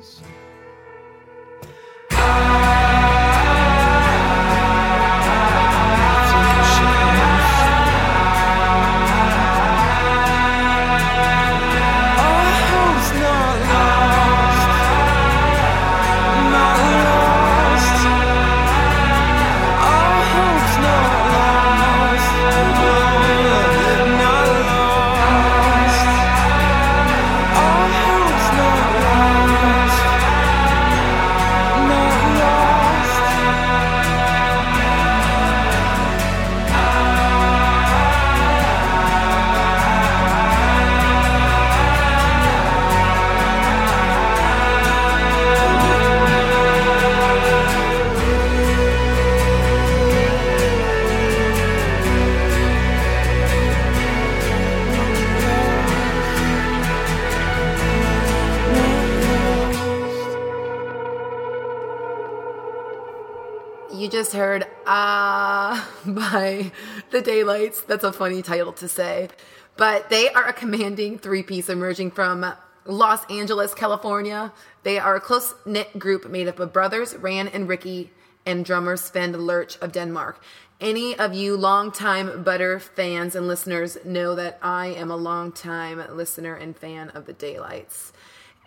Just 64.32 64.38
heard 64.38 64.66
Ah 64.86 65.90
by 66.06 66.72
The 67.10 67.20
Daylights. 67.20 67.82
That's 67.82 68.04
a 68.04 68.12
funny 68.12 68.40
title 68.40 68.72
to 68.74 68.88
say. 68.88 69.28
But 69.76 70.08
they 70.08 70.30
are 70.30 70.46
a 70.48 70.54
commanding 70.54 71.18
three 71.18 71.42
piece 71.42 71.68
emerging 71.68 72.12
from 72.12 72.54
Los 72.86 73.30
Angeles, 73.30 73.74
California. 73.74 74.52
They 74.84 74.98
are 74.98 75.16
a 75.16 75.20
close 75.20 75.54
knit 75.66 75.98
group 75.98 76.30
made 76.30 76.48
up 76.48 76.60
of 76.60 76.72
brothers, 76.72 77.14
Ran 77.14 77.48
and 77.48 77.68
Ricky, 77.68 78.10
and 78.46 78.64
drummer 78.64 78.96
Sven 78.96 79.32
Lurch 79.32 79.76
of 79.78 79.92
Denmark. 79.92 80.42
Any 80.80 81.14
of 81.18 81.34
you 81.34 81.54
longtime 81.54 82.42
Butter 82.42 82.80
fans 82.80 83.36
and 83.36 83.46
listeners 83.46 83.98
know 84.02 84.34
that 84.34 84.58
I 84.62 84.86
am 84.86 85.10
a 85.10 85.16
longtime 85.16 86.02
listener 86.16 86.54
and 86.54 86.74
fan 86.74 87.10
of 87.10 87.26
the 87.26 87.34
Daylights. 87.34 88.14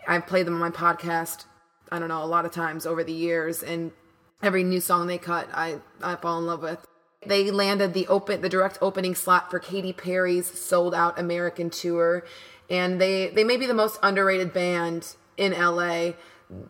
I've 0.06 0.28
played 0.28 0.46
them 0.46 0.54
on 0.54 0.60
my 0.60 0.70
podcast, 0.70 1.44
I 1.90 1.98
don't 1.98 2.08
know, 2.08 2.22
a 2.22 2.24
lot 2.24 2.44
of 2.44 2.52
times 2.52 2.86
over 2.86 3.02
the 3.02 3.12
years, 3.12 3.64
and 3.64 3.90
every 4.42 4.64
new 4.64 4.80
song 4.80 5.06
they 5.06 5.18
cut, 5.18 5.48
I, 5.52 5.78
I 6.02 6.16
fall 6.16 6.38
in 6.38 6.46
love 6.46 6.62
with. 6.62 6.86
They 7.26 7.50
landed 7.50 7.92
the 7.92 8.06
open 8.06 8.40
the 8.40 8.48
direct 8.48 8.78
opening 8.80 9.14
slot 9.14 9.50
for 9.50 9.58
Katy 9.58 9.92
Perry's 9.92 10.46
sold 10.46 10.94
out 10.94 11.18
American 11.18 11.70
tour, 11.70 12.24
and 12.70 13.00
they 13.00 13.28
they 13.28 13.42
may 13.42 13.56
be 13.56 13.66
the 13.66 13.74
most 13.74 13.98
underrated 14.02 14.52
band 14.52 15.16
in 15.36 15.52
LA. 15.52 16.12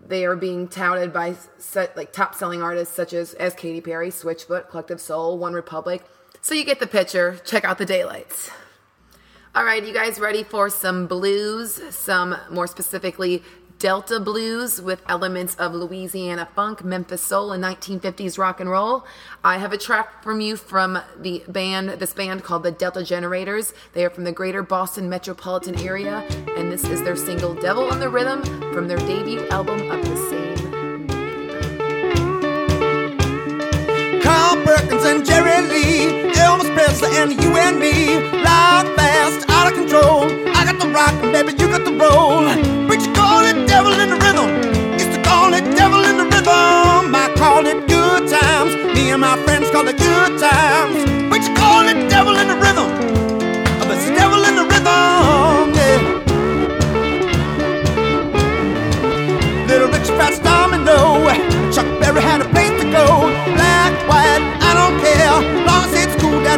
They 0.07 0.25
are 0.25 0.37
being 0.37 0.69
touted 0.69 1.13
by 1.13 1.37
set, 1.59 1.95
like 1.97 2.13
top 2.13 2.35
selling 2.35 2.63
artists 2.63 2.95
such 2.95 3.13
as 3.13 3.35
as 3.35 3.55
Katy 3.55 3.83
Perry, 3.83 4.11
Switchfoot, 4.11 4.71
Collective 4.71 5.01
Soul, 5.01 5.37
One 5.37 5.53
Republic. 5.53 6.03
So 6.41 6.55
you 6.55 6.65
get 6.65 6.81
the 6.81 6.87
picture. 6.87 7.39
Check 7.45 7.65
out 7.65 7.77
the 7.77 7.85
daylights. 7.85 8.51
All 9.55 9.65
right, 9.65 9.83
you 9.83 9.93
guys 9.93 10.19
ready 10.19 10.43
for 10.43 10.69
some 10.71 11.07
blues? 11.07 11.81
Some 11.95 12.37
more 12.51 12.67
specifically 12.67 13.43
Delta 13.79 14.19
blues 14.19 14.81
with 14.81 15.03
elements 15.07 15.55
of 15.57 15.75
Louisiana 15.75 16.49
funk, 16.55 16.83
Memphis 16.83 17.21
soul, 17.21 17.53
and 17.53 17.63
1950s 17.63 18.39
rock 18.39 18.59
and 18.59 18.71
roll. 18.71 19.05
I 19.45 19.59
have 19.59 19.73
a 19.73 19.79
track 19.79 20.23
from 20.23 20.41
you 20.41 20.57
from 20.57 20.99
the 21.19 21.45
band, 21.47 21.91
this 21.91 22.15
band 22.15 22.43
called 22.43 22.63
the 22.63 22.71
Delta 22.71 23.05
Generators. 23.05 23.75
They 23.93 24.05
are 24.05 24.11
from 24.11 24.25
the 24.25 24.33
greater 24.33 24.63
Boston 24.63 25.11
metropolitan 25.11 25.77
area, 25.77 26.27
and 26.57 26.73
this 26.73 26.85
is 26.85 27.03
their 27.03 27.17
single 27.17 27.55
Devil 27.55 27.85
on 27.91 28.01
the 28.01 28.09
Rhythm 28.09 28.43
from 28.73 28.89
their 28.89 28.99
debut 28.99 29.47
album 29.49 29.91
of 29.91 30.03
the 30.05 30.17
same 30.31 30.46
Perkins 34.67 35.05
and 35.05 35.25
Jerry 35.25 35.63
Lee, 35.63 36.33
Elvis 36.35 36.75
Presley 36.75 37.17
and 37.19 37.31
you 37.41 37.57
and 37.57 37.79
me, 37.79 38.19
loud, 38.43 38.85
fast, 38.97 39.49
out 39.49 39.69
of 39.71 39.75
control. 39.79 40.25
I 40.59 40.65
got 40.65 40.81
the 40.81 40.89
rock, 40.89 41.15
and 41.23 41.31
baby, 41.33 41.53
you 41.53 41.69
got 41.71 41.85
the 41.85 41.93
roll. 41.93 42.43
You 42.43 43.13
call 43.15 43.45
it 43.45 43.69
devil 43.69 43.93
in 43.93 44.11
the 44.11 44.17
rhythm. 44.17 44.51
Used 44.95 45.13
to 45.13 45.23
call 45.23 45.55
it 45.55 45.63
devil 45.77 46.03
in 46.03 46.17
the 46.19 46.25
rhythm. 46.25 47.15
I 47.15 47.33
call 47.37 47.65
it 47.65 47.87
good 47.87 48.29
times. 48.29 48.75
Me 48.93 49.11
and 49.13 49.21
my 49.21 49.37
friends 49.45 49.71
call 49.71 49.87
it 49.87 49.99
good 49.99 50.41
times. 50.41 50.97
You 51.47 51.55
call 51.55 51.87
it 51.87 52.11
devil 52.11 52.35
in 52.37 52.49
the 52.49 52.57
rhythm. 52.57 52.91
Oh, 53.83 53.93
it's 53.95 54.07
devil 54.19 54.43
in 54.49 54.57
the 54.57 54.65
rhythm, 54.65 55.75
yeah. 55.79 56.01
Little 59.69 59.89
Rich 59.95 60.09
Fats 60.19 60.41
Domino. 60.41 61.46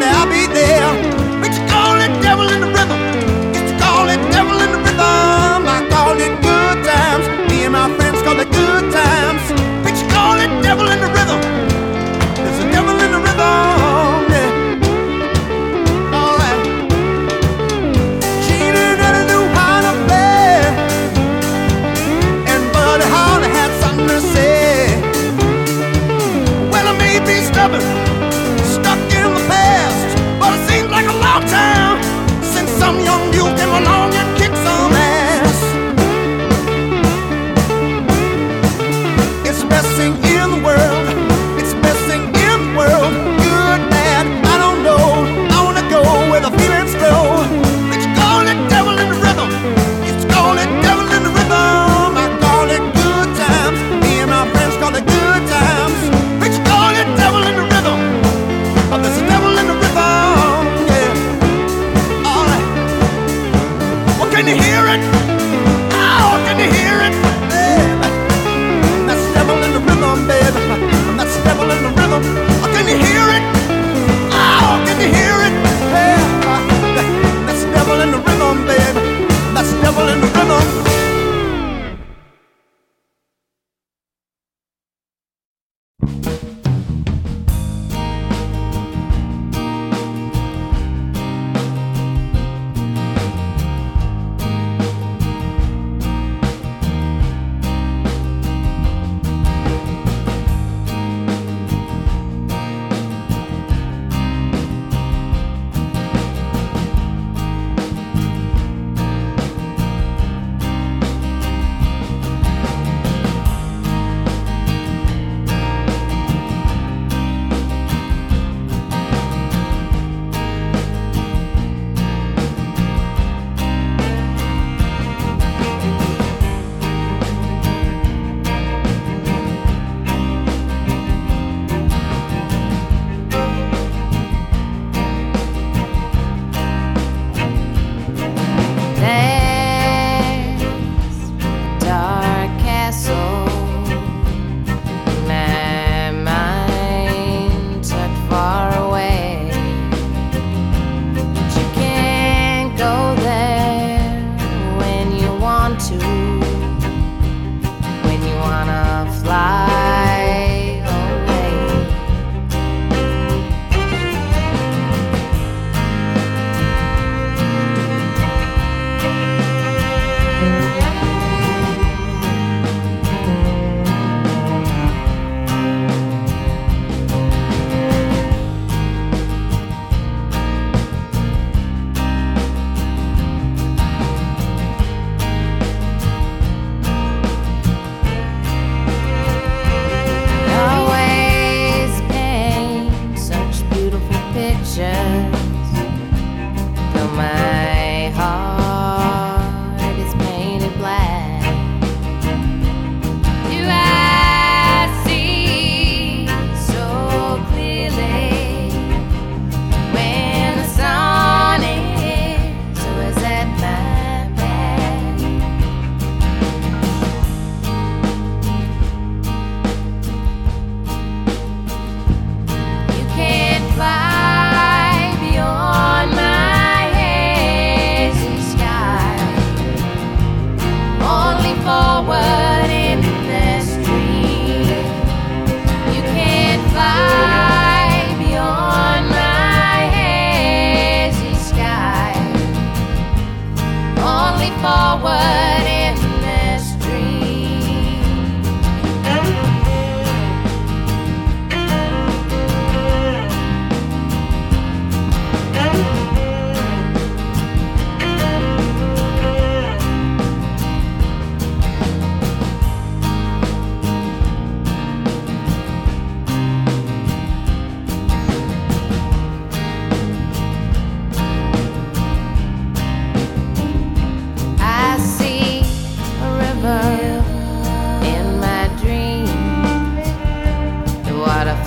Daddy, 0.00 0.16
I'll 0.16 0.26
be 0.26 0.52
there. 0.52 1.27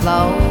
Water 0.04 0.51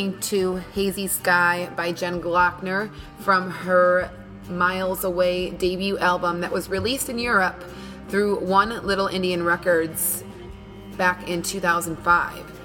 listening 0.00 0.20
to 0.20 0.56
Hazy 0.72 1.06
Sky 1.08 1.68
by 1.76 1.92
Jen 1.92 2.22
Gloeckner 2.22 2.90
from 3.18 3.50
her 3.50 4.10
Miles 4.48 5.04
Away 5.04 5.50
debut 5.50 5.98
album 5.98 6.40
that 6.40 6.50
was 6.50 6.70
released 6.70 7.10
in 7.10 7.18
Europe 7.18 7.62
through 8.08 8.40
One 8.40 8.86
Little 8.86 9.08
Indian 9.08 9.42
Records 9.42 10.24
back 10.96 11.28
in 11.28 11.42
2005. 11.42 12.60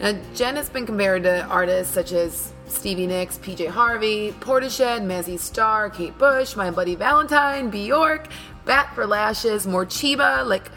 Now, 0.00 0.18
Jen 0.34 0.56
has 0.56 0.70
been 0.70 0.86
compared 0.86 1.24
to 1.24 1.44
artists 1.44 1.92
such 1.92 2.12
as 2.12 2.54
Stevie 2.68 3.06
Nicks, 3.06 3.36
PJ 3.36 3.68
Harvey, 3.68 4.32
Portishead, 4.40 5.02
Mazzy 5.02 5.38
Star, 5.38 5.90
Kate 5.90 6.16
Bush, 6.16 6.56
My 6.56 6.70
Bloody 6.70 6.94
Valentine, 6.94 7.68
Bjork, 7.68 8.28
Bat 8.64 8.94
for 8.94 9.06
Lashes, 9.06 9.66
Morcheeba, 9.66 10.46
like 10.46 10.70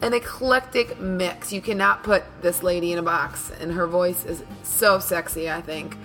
an 0.00 0.12
eclectic 0.12 0.98
mix. 1.00 1.52
You 1.52 1.60
cannot 1.60 2.02
put 2.02 2.24
this 2.42 2.62
lady 2.62 2.92
in 2.92 2.98
a 2.98 3.02
box, 3.02 3.50
and 3.60 3.72
her 3.72 3.86
voice 3.86 4.24
is 4.24 4.42
so 4.62 4.98
sexy, 4.98 5.50
I 5.50 5.60
think. 5.60 5.96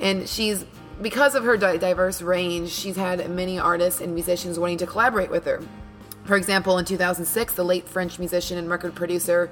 And 0.00 0.28
she's, 0.28 0.64
because 1.00 1.34
of 1.34 1.44
her 1.44 1.56
di- 1.56 1.76
diverse 1.76 2.22
range, 2.22 2.70
she's 2.70 2.96
had 2.96 3.28
many 3.30 3.58
artists 3.58 4.00
and 4.00 4.14
musicians 4.14 4.58
wanting 4.58 4.78
to 4.78 4.86
collaborate 4.86 5.30
with 5.30 5.44
her. 5.44 5.62
For 6.24 6.36
example, 6.36 6.78
in 6.78 6.84
2006, 6.84 7.54
the 7.54 7.64
late 7.64 7.86
French 7.86 8.18
musician 8.18 8.56
and 8.56 8.70
record 8.70 8.94
producer 8.94 9.50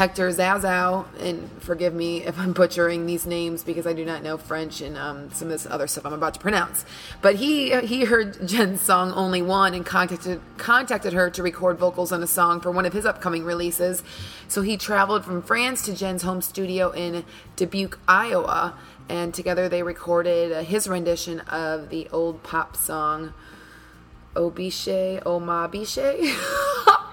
Hector 0.00 0.30
Zazou, 0.30 1.04
and 1.20 1.50
forgive 1.60 1.92
me 1.92 2.24
if 2.24 2.38
I'm 2.38 2.54
butchering 2.54 3.04
these 3.04 3.26
names 3.26 3.62
because 3.62 3.86
I 3.86 3.92
do 3.92 4.02
not 4.02 4.22
know 4.22 4.38
French 4.38 4.80
and 4.80 4.96
um, 4.96 5.30
some 5.30 5.48
of 5.48 5.52
this 5.52 5.66
other 5.66 5.86
stuff 5.86 6.06
I'm 6.06 6.14
about 6.14 6.32
to 6.32 6.40
pronounce. 6.40 6.86
But 7.20 7.34
he 7.34 7.78
he 7.80 8.06
heard 8.06 8.48
Jen's 8.48 8.80
song 8.80 9.12
"Only 9.12 9.42
One" 9.42 9.74
and 9.74 9.84
contacted 9.84 10.40
contacted 10.56 11.12
her 11.12 11.28
to 11.28 11.42
record 11.42 11.76
vocals 11.76 12.12
on 12.12 12.22
a 12.22 12.26
song 12.26 12.62
for 12.62 12.70
one 12.70 12.86
of 12.86 12.94
his 12.94 13.04
upcoming 13.04 13.44
releases. 13.44 14.02
So 14.48 14.62
he 14.62 14.78
traveled 14.78 15.22
from 15.22 15.42
France 15.42 15.82
to 15.82 15.94
Jen's 15.94 16.22
home 16.22 16.40
studio 16.40 16.92
in 16.92 17.22
Dubuque, 17.56 17.98
Iowa, 18.08 18.78
and 19.10 19.34
together 19.34 19.68
they 19.68 19.82
recorded 19.82 20.50
uh, 20.50 20.62
his 20.62 20.88
rendition 20.88 21.40
of 21.40 21.90
the 21.90 22.08
old 22.08 22.42
pop 22.42 22.74
song 22.74 23.34
Obiche 24.34 25.20
Oma 25.26 25.68
Biche. 25.70 26.38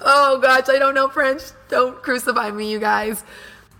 oh 0.00 0.38
gosh, 0.42 0.68
I 0.68 0.78
don't 0.78 0.94
know 0.94 1.08
French. 1.08 1.42
Don't 1.68 2.02
crucify 2.02 2.50
me, 2.50 2.70
you 2.70 2.78
guys. 2.78 3.24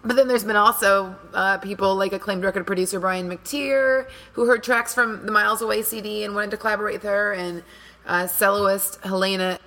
But 0.02 0.16
then 0.16 0.28
there's 0.28 0.44
been 0.44 0.56
also 0.56 1.14
uh, 1.34 1.58
people 1.58 1.94
like 1.94 2.12
acclaimed 2.12 2.42
record 2.42 2.66
producer 2.66 2.98
Brian 3.00 3.28
McTeer, 3.28 4.08
who 4.32 4.46
heard 4.46 4.62
tracks 4.62 4.94
from 4.94 5.26
the 5.26 5.32
Miles 5.32 5.60
Away 5.60 5.82
CD 5.82 6.24
and 6.24 6.34
wanted 6.34 6.52
to 6.52 6.56
collaborate 6.56 6.94
with 6.94 7.02
her, 7.02 7.32
and 7.32 7.62
uh, 8.06 8.26
soloist 8.26 8.98
Helena 9.04 9.58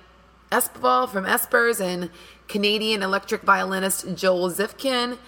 Espvall 0.50 1.08
from 1.08 1.24
Espers, 1.24 1.80
and 1.80 2.10
Canadian 2.48 3.02
electric 3.02 3.42
violinist 3.42 4.14
Joel 4.14 4.50
Zifkin 4.50 5.18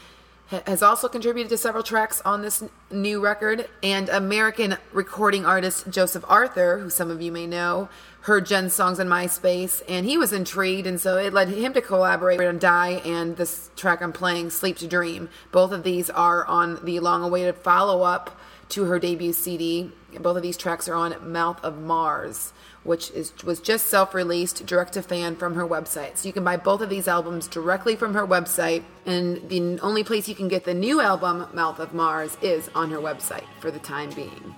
has 0.49 0.83
also 0.83 1.09
contributed 1.09 1.51
to 1.51 1.59
several 1.59 1.83
tracks 1.83 2.23
on 2.25 2.43
this 2.43 2.63
new 2.91 3.21
record. 3.21 3.69
And 3.83 4.09
American 4.09 4.77
recording 4.93 5.45
artist 5.45 5.91
Joseph 5.91 6.25
Arthur, 6.29 6.79
who 6.79 6.91
some 6.91 7.11
of 7.11 7.21
you 7.21 7.33
may 7.33 7.47
know, 7.47 7.89
heard 8.23 8.47
Jen's 8.47 8.75
songs 8.75 8.99
on 8.99 9.07
MySpace, 9.07 9.83
and 9.89 10.05
he 10.05 10.19
was 10.19 10.33
intrigued, 10.33 10.87
and 10.87 11.01
so 11.01 11.17
it 11.17 11.33
led 11.33 11.49
him 11.49 11.73
to 11.75 11.81
collaborate 11.81 12.41
on 12.41 12.59
Die 12.59 13.01
and 13.05 13.37
this 13.37 13.71
track 13.77 14.03
I'm 14.03 14.13
playing, 14.13 14.51
Sleep 14.51 14.77
to 14.79 14.89
Dream. 14.89 15.29
Both 15.53 15.71
of 15.71 15.85
these 15.85 16.11
are 16.11 16.45
on 16.47 16.85
the 16.85 16.99
long-awaited 16.99 17.57
follow-up 17.57 18.37
to 18.71 18.85
her 18.85 18.99
debut 18.99 19.33
CD. 19.33 19.91
Both 20.19 20.37
of 20.37 20.43
these 20.43 20.57
tracks 20.57 20.89
are 20.89 20.95
on 20.95 21.33
Mouth 21.33 21.63
of 21.63 21.79
Mars, 21.79 22.53
which 22.85 23.11
is 23.11 23.33
was 23.45 23.61
just 23.61 23.87
self-released 23.87 24.67
direct 24.67 24.95
to 24.95 25.03
fan 25.03 25.37
from 25.37 25.55
her 25.55 25.67
website. 25.67 26.17
So 26.17 26.27
you 26.27 26.33
can 26.33 26.45
buy 26.45 26.57
both 26.57 26.81
of 26.81 26.89
these 26.89 27.09
albums 27.09 27.49
directly 27.49 27.97
from 27.97 28.15
her 28.15 28.27
website, 28.27 28.83
and 29.05 29.49
the 29.49 29.79
only 29.81 30.05
place 30.05 30.29
you 30.29 30.35
can 30.35 30.49
get 30.49 30.65
the 30.65 30.75
new 30.75 31.01
album 31.01 31.47
Mouth 31.53 31.79
of 31.79 31.95
Mars 31.95 32.37
is 32.43 32.71
on 32.75 32.91
her 32.91 32.99
website 32.99 33.45
for 33.61 33.71
the 33.71 33.79
time 33.81 34.11
being. 34.11 34.55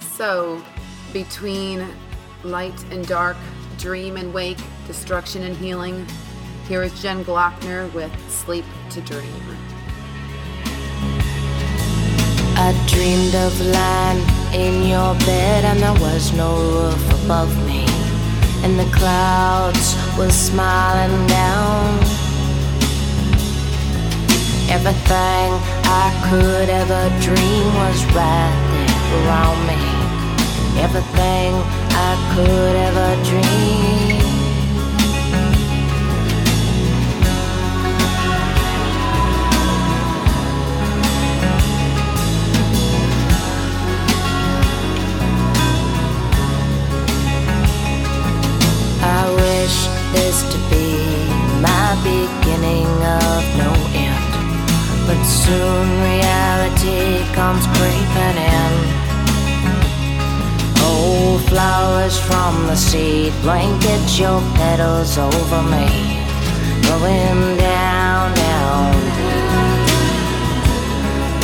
So, 0.00 0.62
between 1.12 1.86
light 2.42 2.84
and 2.90 3.06
dark, 3.06 3.36
dream 3.78 4.16
and 4.16 4.32
wake, 4.32 4.58
destruction 4.86 5.42
and 5.42 5.56
healing, 5.56 6.06
here 6.68 6.82
is 6.82 7.00
Jen 7.00 7.24
Gloeckner 7.24 7.92
with 7.92 8.12
Sleep 8.30 8.64
to 8.90 9.00
Dream. 9.02 9.65
I 12.58 12.72
dreamed 12.88 13.34
of 13.34 13.60
lying 13.60 14.22
in 14.54 14.88
your 14.88 15.14
bed 15.28 15.64
and 15.64 15.78
there 15.78 16.00
was 16.00 16.32
no 16.32 16.56
roof 16.56 17.24
above 17.24 17.52
me. 17.66 17.84
And 18.64 18.78
the 18.78 18.90
clouds 18.96 19.94
were 20.16 20.30
smiling 20.30 21.26
down. 21.26 22.00
Everything 24.68 25.48
I 25.84 26.08
could 26.28 26.68
ever 26.70 27.04
dream 27.20 27.66
was 27.82 28.04
right 28.16 28.56
there 28.72 29.26
around 29.28 29.60
me. 29.70 29.80
Everything 30.80 31.52
I 32.08 32.12
could 32.34 32.76
ever 32.88 33.10
dream. 33.22 34.05
beginning 52.26 52.86
of 52.86 53.42
no 53.62 53.72
end. 53.94 54.32
But 55.06 55.22
soon 55.24 55.86
reality 56.10 57.22
comes 57.34 57.64
creeping 57.76 58.38
in. 58.58 58.72
Old 60.84 61.42
flowers 61.48 62.18
from 62.18 62.66
the 62.66 62.76
seed 62.76 63.32
blanket 63.42 64.02
your 64.18 64.40
petals 64.58 65.18
over 65.18 65.62
me, 65.74 65.88
going 66.90 67.56
down, 67.58 68.34
down. 68.34 68.94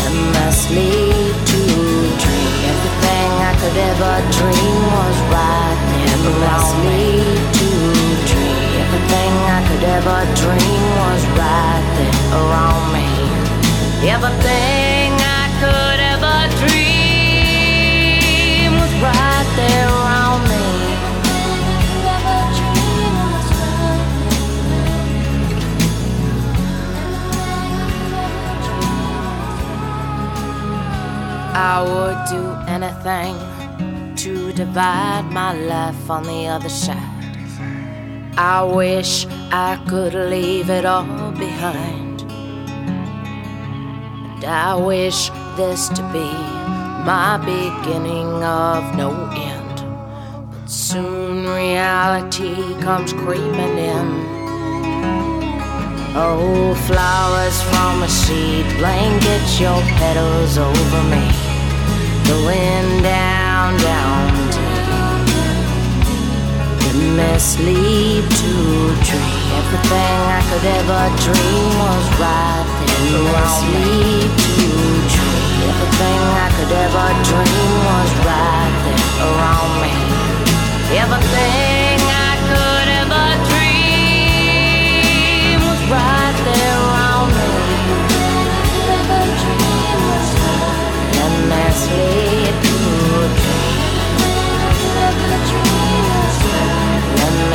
And 0.05 0.16
must 0.35 0.68
sleep 0.68 1.35
to 1.51 1.61
dream. 2.22 2.53
Everything 2.72 3.30
I 3.51 3.53
could 3.61 3.76
ever 3.91 4.14
dream 4.39 4.80
was 4.97 5.16
right 5.35 5.78
there 5.91 6.20
around 6.33 6.76
me. 6.87 7.61
To 9.83 9.89
dream, 9.89 10.95
everything 10.95 11.59
I 11.59 11.91
could 11.99 11.99
ever 11.99 11.99
dream 11.99 11.99
was 11.99 11.99
right 11.99 11.99
there 12.07 12.39
around 12.41 12.85
me. 12.93 13.07
Everything 14.09 15.11
I 15.20 15.51
could 15.59 16.01
ever 16.12 16.39
dream 16.61 17.11
was 18.78 18.93
right 19.03 19.49
there 19.57 19.89
around 19.91 20.43
me. 20.51 20.66
I 31.55 31.76
would 31.91 32.18
do 32.30 32.43
anything 32.68 33.35
to 34.16 34.33
divide 34.53 35.26
my 35.33 35.53
life 35.55 36.09
on 36.09 36.22
the 36.22 36.47
other 36.47 36.68
side. 36.68 37.11
I 38.37 38.62
wish 38.62 39.26
I 39.51 39.78
could 39.87 40.14
leave 40.14 40.70
it 40.70 40.87
all 40.87 41.33
behind. 41.33 42.22
And 44.33 44.45
I 44.45 44.74
wish 44.74 45.28
this 45.55 45.91
to 45.91 46.03
be 46.14 46.33
my 47.05 47.37
beginning 47.37 48.43
of 48.43 48.97
no 48.97 49.11
end. 49.35 49.85
But 50.51 50.66
soon 50.70 51.47
reality 51.47 52.74
comes 52.80 53.12
creeping 53.12 53.76
in. 53.76 54.43
Oh, 56.14 56.74
flowers 56.87 57.62
from 57.64 58.03
a 58.03 58.09
seed 58.09 58.66
blanket 58.78 59.61
your 59.61 59.80
petals 59.99 60.57
over 60.57 61.03
me. 61.05 61.28
Going 62.26 63.03
down, 63.03 63.03
down 63.03 63.41
sleep 67.43 68.22
to 68.22 68.53
dream. 69.03 69.51
Everything 69.59 70.18
I 70.30 70.43
could 70.47 70.64
ever 70.78 71.05
dream 71.26 71.70
was 71.82 72.07
right 72.22 72.66
there 72.78 73.18
around 73.18 73.66
me. 73.74 74.30
To 74.30 74.66
dream. 75.11 75.43
Everything 75.66 76.22
I 76.38 76.49
could 76.55 76.72
ever 76.86 77.09
dream 77.26 77.72
was 77.90 78.11
right 78.22 78.74
there 78.86 79.26
around 79.26 79.72
me. 79.82 79.95
Everything 81.03 81.72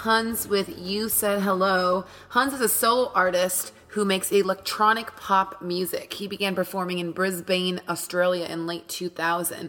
Hunz 0.00 0.48
with 0.48 0.78
You 0.78 1.10
Said 1.10 1.42
Hello. 1.42 2.06
Hunz 2.30 2.54
is 2.54 2.62
a 2.62 2.70
solo 2.70 3.12
artist 3.14 3.74
who 3.88 4.06
makes 4.06 4.32
electronic 4.32 5.14
pop 5.16 5.60
music. 5.60 6.14
He 6.14 6.26
began 6.26 6.54
performing 6.54 7.00
in 7.00 7.12
Brisbane, 7.12 7.82
Australia 7.86 8.46
in 8.46 8.66
late 8.66 8.88
2000. 8.88 9.68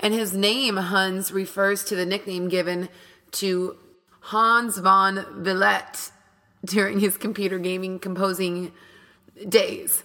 And 0.00 0.12
his 0.12 0.34
name, 0.34 0.76
Hunz, 0.76 1.32
refers 1.32 1.82
to 1.84 1.96
the 1.96 2.04
nickname 2.04 2.50
given 2.50 2.90
to 3.32 3.78
Hans 4.20 4.76
van 4.76 5.24
Vliet 5.38 6.10
during 6.62 7.00
his 7.00 7.16
computer 7.16 7.58
gaming 7.58 7.98
composing 7.98 8.72
days. 9.48 10.04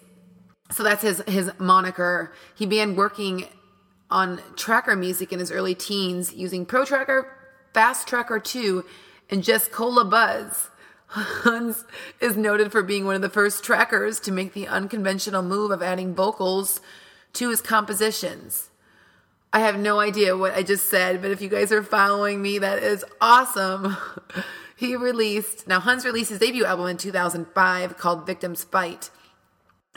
So 0.71 0.83
that's 0.83 1.01
his 1.01 1.21
his 1.27 1.51
moniker. 1.59 2.33
He 2.55 2.65
began 2.65 2.95
working 2.95 3.47
on 4.09 4.41
tracker 4.55 4.95
music 4.95 5.33
in 5.33 5.39
his 5.39 5.51
early 5.51 5.75
teens 5.75 6.33
using 6.33 6.65
Pro 6.65 6.85
Tracker, 6.85 7.29
Fast 7.73 8.07
Tracker 8.07 8.39
2, 8.39 8.85
and 9.29 9.43
Jeskola 9.43 10.09
Buzz. 10.09 10.69
Hans 11.07 11.85
is 12.19 12.35
noted 12.35 12.71
for 12.71 12.83
being 12.83 13.05
one 13.05 13.15
of 13.15 13.21
the 13.21 13.29
first 13.29 13.63
trackers 13.63 14.19
to 14.21 14.31
make 14.31 14.53
the 14.53 14.67
unconventional 14.67 15.41
move 15.41 15.71
of 15.71 15.81
adding 15.81 16.13
vocals 16.13 16.81
to 17.33 17.49
his 17.49 17.61
compositions. 17.61 18.69
I 19.53 19.59
have 19.59 19.79
no 19.79 19.99
idea 19.99 20.35
what 20.35 20.53
I 20.53 20.63
just 20.63 20.87
said, 20.87 21.21
but 21.21 21.31
if 21.31 21.41
you 21.41 21.47
guys 21.47 21.71
are 21.71 21.83
following 21.83 22.41
me, 22.41 22.59
that 22.59 22.83
is 22.83 23.05
awesome. 23.21 23.95
he 24.75 24.95
released, 24.95 25.67
now 25.67 25.79
Hans 25.79 26.03
released 26.03 26.29
his 26.29 26.39
debut 26.39 26.65
album 26.65 26.87
in 26.87 26.97
2005 26.97 27.97
called 27.97 28.27
Victims 28.27 28.65
Fight. 28.65 29.09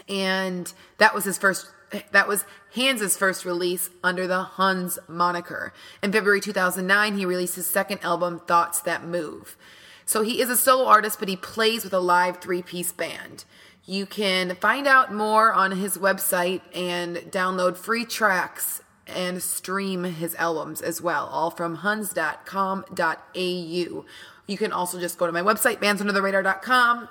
And 0.09 0.72
that 0.99 1.14
was 1.14 1.24
his 1.24 1.39
first 1.39 1.66
that 2.12 2.28
was 2.28 2.45
Hans's 2.74 3.16
first 3.16 3.45
release 3.45 3.91
under 4.03 4.26
the 4.26 4.43
Hunz 4.43 4.99
moniker. 5.09 5.72
In 6.03 6.12
February 6.12 6.41
2009, 6.41 7.16
he 7.16 7.24
released 7.24 7.57
his 7.57 7.66
second 7.66 8.01
album, 8.03 8.41
Thoughts 8.41 8.80
That 8.80 9.05
Move. 9.05 9.57
So 10.05 10.22
he 10.22 10.41
is 10.41 10.49
a 10.49 10.57
solo 10.57 10.86
artist, 10.86 11.18
but 11.18 11.28
he 11.28 11.36
plays 11.36 11.84
with 11.84 11.93
a 11.93 12.01
live 12.01 12.39
three 12.39 12.62
piece 12.62 12.93
band. 12.93 13.45
You 13.84 14.07
can 14.07 14.55
find 14.57 14.86
out 14.86 15.12
more 15.12 15.53
on 15.53 15.72
his 15.72 15.97
website 15.99 16.61
and 16.74 17.16
download 17.30 17.76
free 17.76 18.05
tracks 18.05 18.82
and 19.07 19.43
stream 19.43 20.05
his 20.05 20.34
albums 20.34 20.82
as 20.82 21.01
well, 21.01 21.26
all 21.26 21.51
from 21.51 21.78
hunz.com.au. 21.78 22.95
You 24.47 24.57
can 24.57 24.72
also 24.72 24.99
just 25.01 25.18
go 25.18 25.26
to 25.26 25.32
my 25.32 25.43
website, 25.43 25.76
bandsundertheradar.com, 25.76 27.09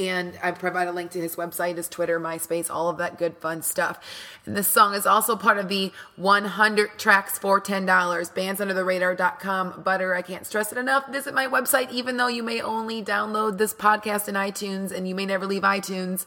and 0.00 0.38
I 0.42 0.52
provide 0.52 0.88
a 0.88 0.92
link 0.92 1.10
to 1.12 1.20
his 1.20 1.36
website, 1.36 1.76
his 1.76 1.88
Twitter, 1.88 2.18
MySpace, 2.18 2.70
all 2.70 2.88
of 2.88 2.96
that 2.98 3.18
good 3.18 3.36
fun 3.36 3.62
stuff. 3.62 3.98
And 4.46 4.56
this 4.56 4.66
song 4.66 4.94
is 4.94 5.06
also 5.06 5.36
part 5.36 5.58
of 5.58 5.68
the 5.68 5.92
100 6.16 6.98
tracks 6.98 7.38
for 7.38 7.60
$10, 7.60 7.86
bandsundertheradar.com. 7.86 9.82
Butter, 9.82 10.14
I 10.14 10.22
can't 10.22 10.46
stress 10.46 10.72
it 10.72 10.78
enough. 10.78 11.06
Visit 11.08 11.34
my 11.34 11.46
website, 11.46 11.90
even 11.90 12.16
though 12.16 12.28
you 12.28 12.42
may 12.42 12.62
only 12.62 13.02
download 13.02 13.58
this 13.58 13.74
podcast 13.74 14.26
in 14.26 14.34
iTunes 14.34 14.90
and 14.90 15.06
you 15.06 15.14
may 15.14 15.26
never 15.26 15.46
leave 15.46 15.62
iTunes. 15.62 16.24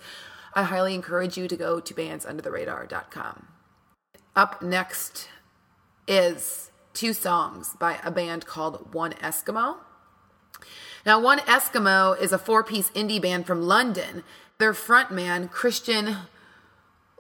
I 0.54 0.64
highly 0.64 0.94
encourage 0.94 1.36
you 1.36 1.48
to 1.48 1.58
go 1.58 1.80
to 1.80 1.94
bandsundertheradar.com. 1.94 3.48
Up 4.36 4.62
next 4.62 5.30
is 6.08 6.70
two 6.94 7.14
songs 7.14 7.76
by 7.80 7.98
a 8.04 8.12
band 8.12 8.46
called 8.46 8.94
One 8.94 9.14
Eskimo. 9.14 9.78
Now, 11.06 11.20
One 11.20 11.40
Eskimo 11.40 12.20
is 12.20 12.32
a 12.32 12.38
four 12.38 12.64
piece 12.64 12.90
indie 12.92 13.22
band 13.22 13.46
from 13.46 13.64
London. 13.64 14.24
Their 14.58 14.74
frontman, 14.74 15.52
Christian 15.52 16.16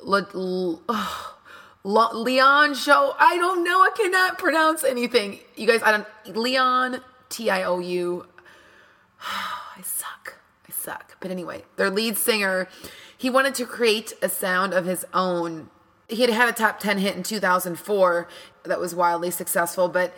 Le- 0.01 0.27
oh, 0.33 1.35
Le- 1.83 2.17
Leon 2.17 2.75
Show, 2.75 3.13
I 3.19 3.35
don't 3.37 3.63
know, 3.63 3.81
I 3.81 3.89
cannot 3.95 4.37
pronounce 4.37 4.83
anything. 4.83 5.39
You 5.55 5.67
guys, 5.67 5.81
I 5.83 5.91
don't, 5.91 6.37
Leon, 6.37 7.01
T 7.29 7.49
I 7.49 7.63
O 7.63 7.79
U. 7.79 8.25
I 9.21 9.81
suck. 9.81 10.35
I 10.67 10.71
suck. 10.71 11.17
But 11.19 11.31
anyway, 11.31 11.63
their 11.75 11.89
lead 11.89 12.17
singer, 12.17 12.69
he 13.17 13.29
wanted 13.29 13.55
to 13.55 13.65
create 13.65 14.13
a 14.21 14.29
sound 14.29 14.73
of 14.73 14.85
his 14.85 15.05
own 15.13 15.69
he 16.09 16.21
had 16.21 16.29
had 16.29 16.49
a 16.49 16.51
top 16.51 16.79
10 16.79 16.97
hit 16.99 17.15
in 17.15 17.23
2004 17.23 18.27
that 18.63 18.79
was 18.79 18.93
wildly 18.93 19.31
successful 19.31 19.87
but 19.87 20.13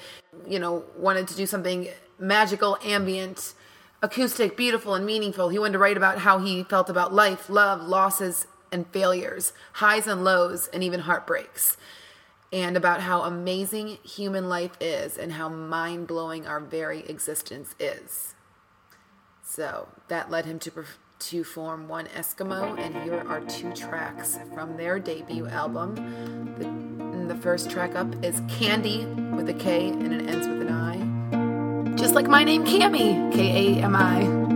you 0.48 0.60
know 0.60 0.84
wanted 0.98 1.28
to 1.28 1.36
do 1.36 1.46
something 1.46 1.88
magical 2.18 2.78
ambient 2.84 3.54
acoustic 4.02 4.56
beautiful 4.56 4.94
and 4.94 5.06
meaningful 5.06 5.50
he 5.50 5.60
wanted 5.60 5.74
to 5.74 5.80
write 5.80 5.98
about 5.98 6.20
how 6.20 6.40
he 6.40 6.64
felt 6.64 6.90
about 6.90 7.14
life 7.14 7.50
love 7.50 7.82
losses 7.82 8.48
and 8.72 8.88
failures 8.88 9.54
highs 9.74 10.08
and 10.08 10.24
lows 10.24 10.68
and 10.68 10.84
even 10.84 11.02
heartbreaks 11.02 11.78
and 12.54 12.78
about 12.78 13.02
how 13.02 13.22
amazing 13.22 13.98
human 14.04 14.48
life 14.48 14.78
is 14.80 15.18
and 15.18 15.34
how 15.34 15.50
mind-blowing 15.50 16.46
our 16.46 16.60
very 16.60 17.00
existence 17.08 17.76
is 17.80 18.36
so 19.44 19.88
that 20.08 20.30
led 20.30 20.46
him 20.46 20.60
to 20.60 20.72
to 21.18 21.44
form 21.44 21.88
one 21.88 22.08
Eskimo, 22.08 22.78
and 22.78 22.96
here 23.04 23.24
are 23.28 23.40
two 23.42 23.72
tracks 23.74 24.38
from 24.54 24.76
their 24.78 25.00
debut 25.00 25.48
album. 25.48 25.96
The, 26.58 27.34
the 27.34 27.40
first 27.42 27.70
track 27.70 27.96
up 27.96 28.24
is 28.24 28.42
Candy 28.50 29.06
with 29.36 29.50
a 29.50 29.54
K 29.54 29.90
and 29.90 30.14
it 30.14 30.30
ends 30.30 30.48
with 30.48 30.62
an 30.62 30.72
I. 30.74 30.95
Just 31.96 32.14
like 32.14 32.28
my 32.28 32.44
name, 32.44 32.66
Cami, 32.66 33.34
K 33.34 33.80
A 33.80 33.84
M 33.84 33.96
I. 33.96 34.55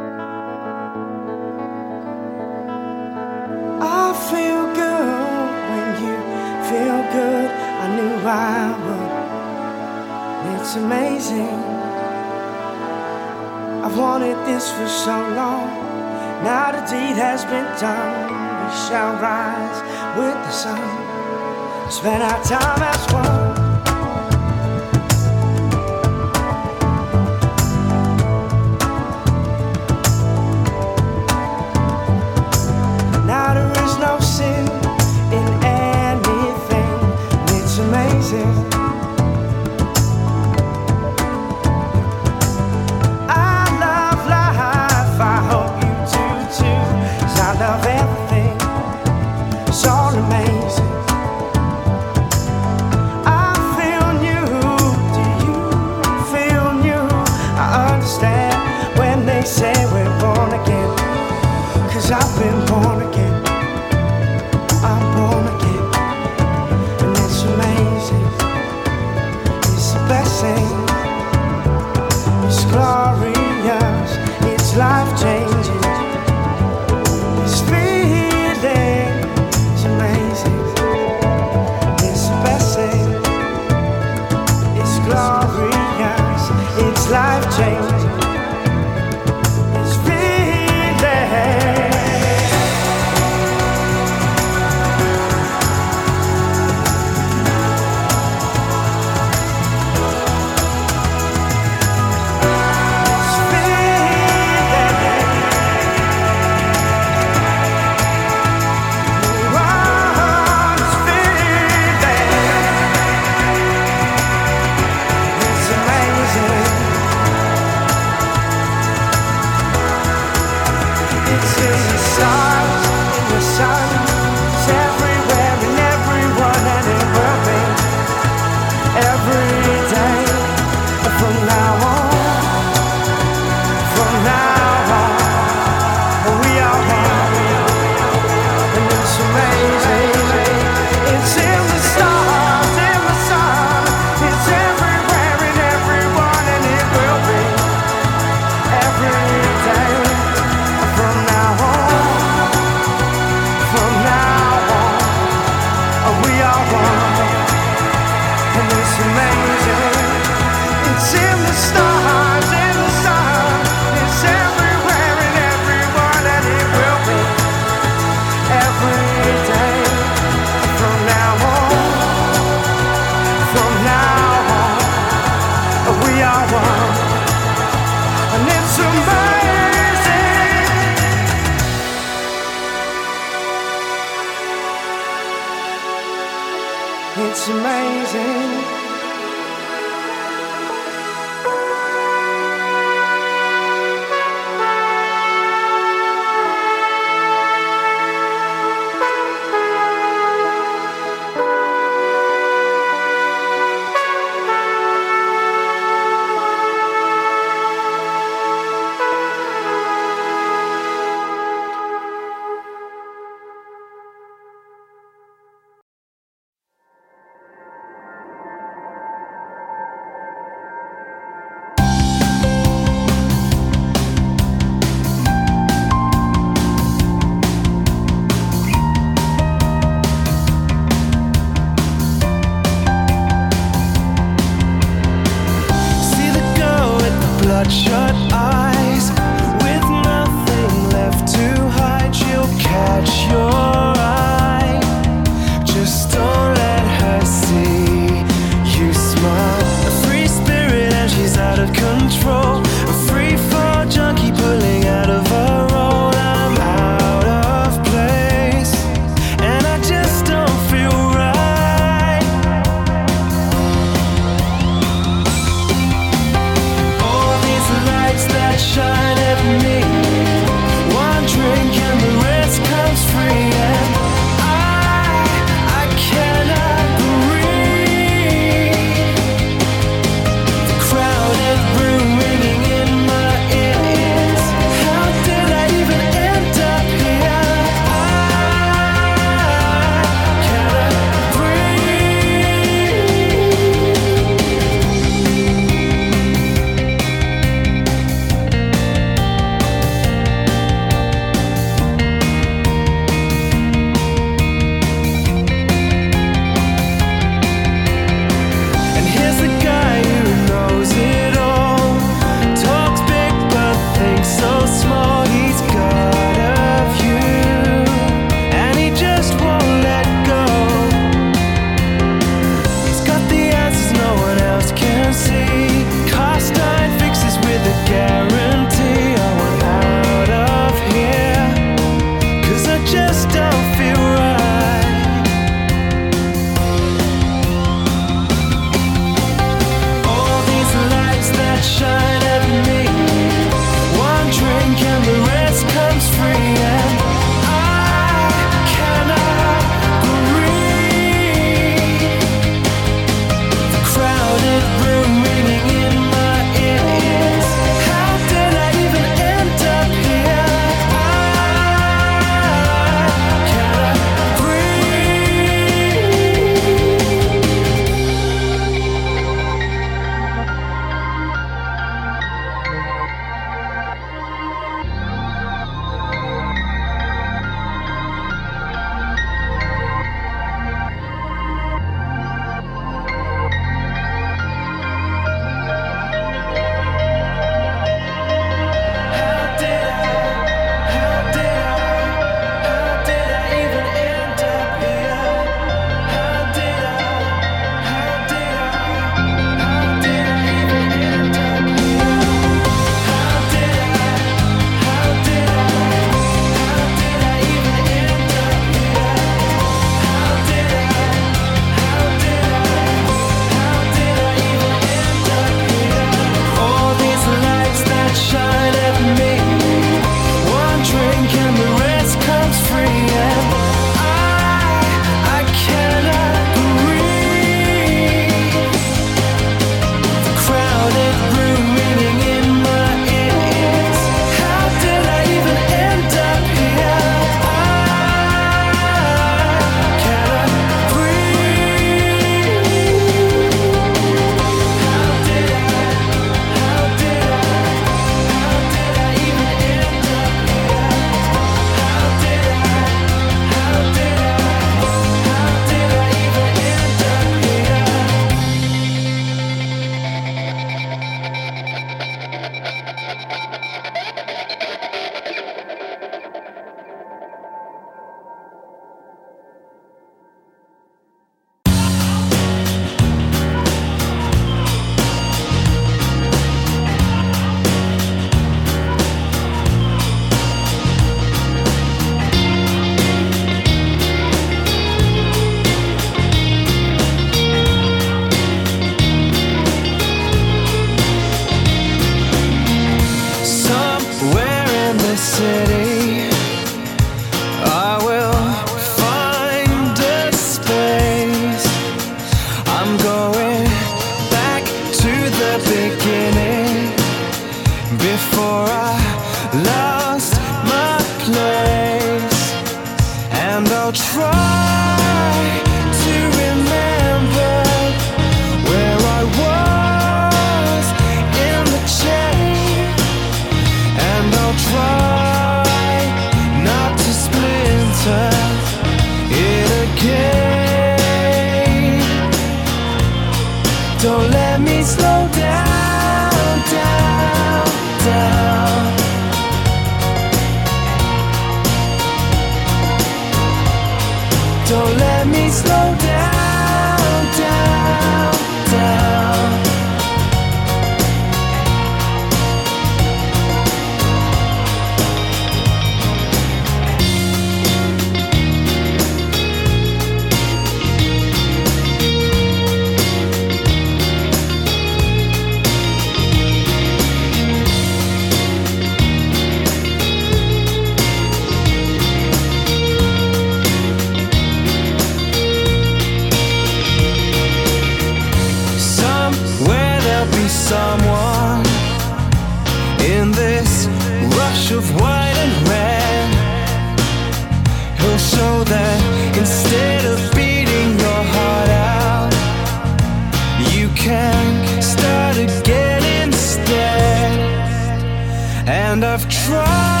and 598.91 599.05
I've 599.05 599.25
tried 599.29 600.00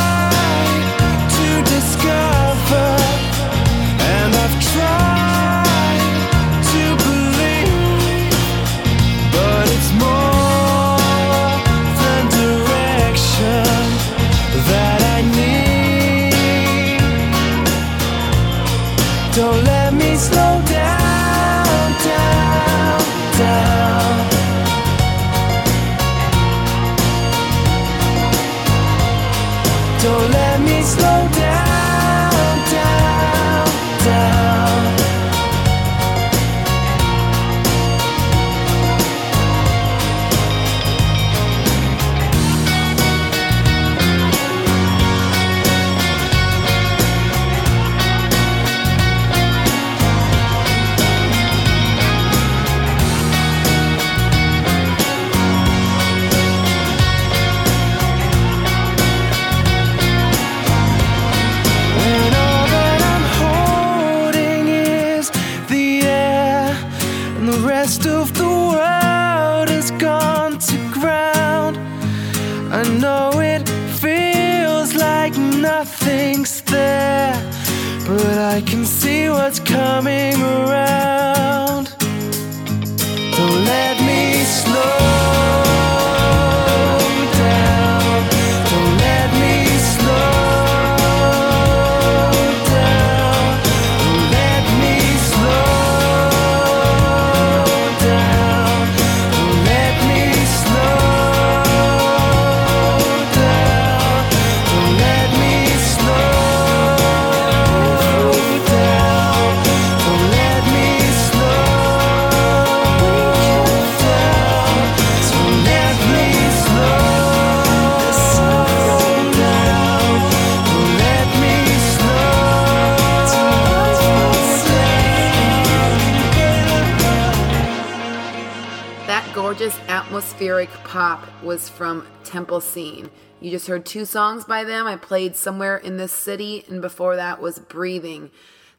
was 131.51 131.67
from 131.67 132.07
Temple 132.23 132.61
Scene. 132.61 133.11
You 133.41 133.51
just 133.51 133.67
heard 133.67 133.85
two 133.85 134.05
songs 134.05 134.45
by 134.45 134.63
them. 134.63 134.87
I 134.87 134.95
played 134.95 135.35
Somewhere 135.35 135.75
in 135.75 135.97
This 135.97 136.13
City, 136.13 136.63
and 136.69 136.81
before 136.81 137.17
that 137.17 137.41
was 137.41 137.59
Breathing. 137.59 138.31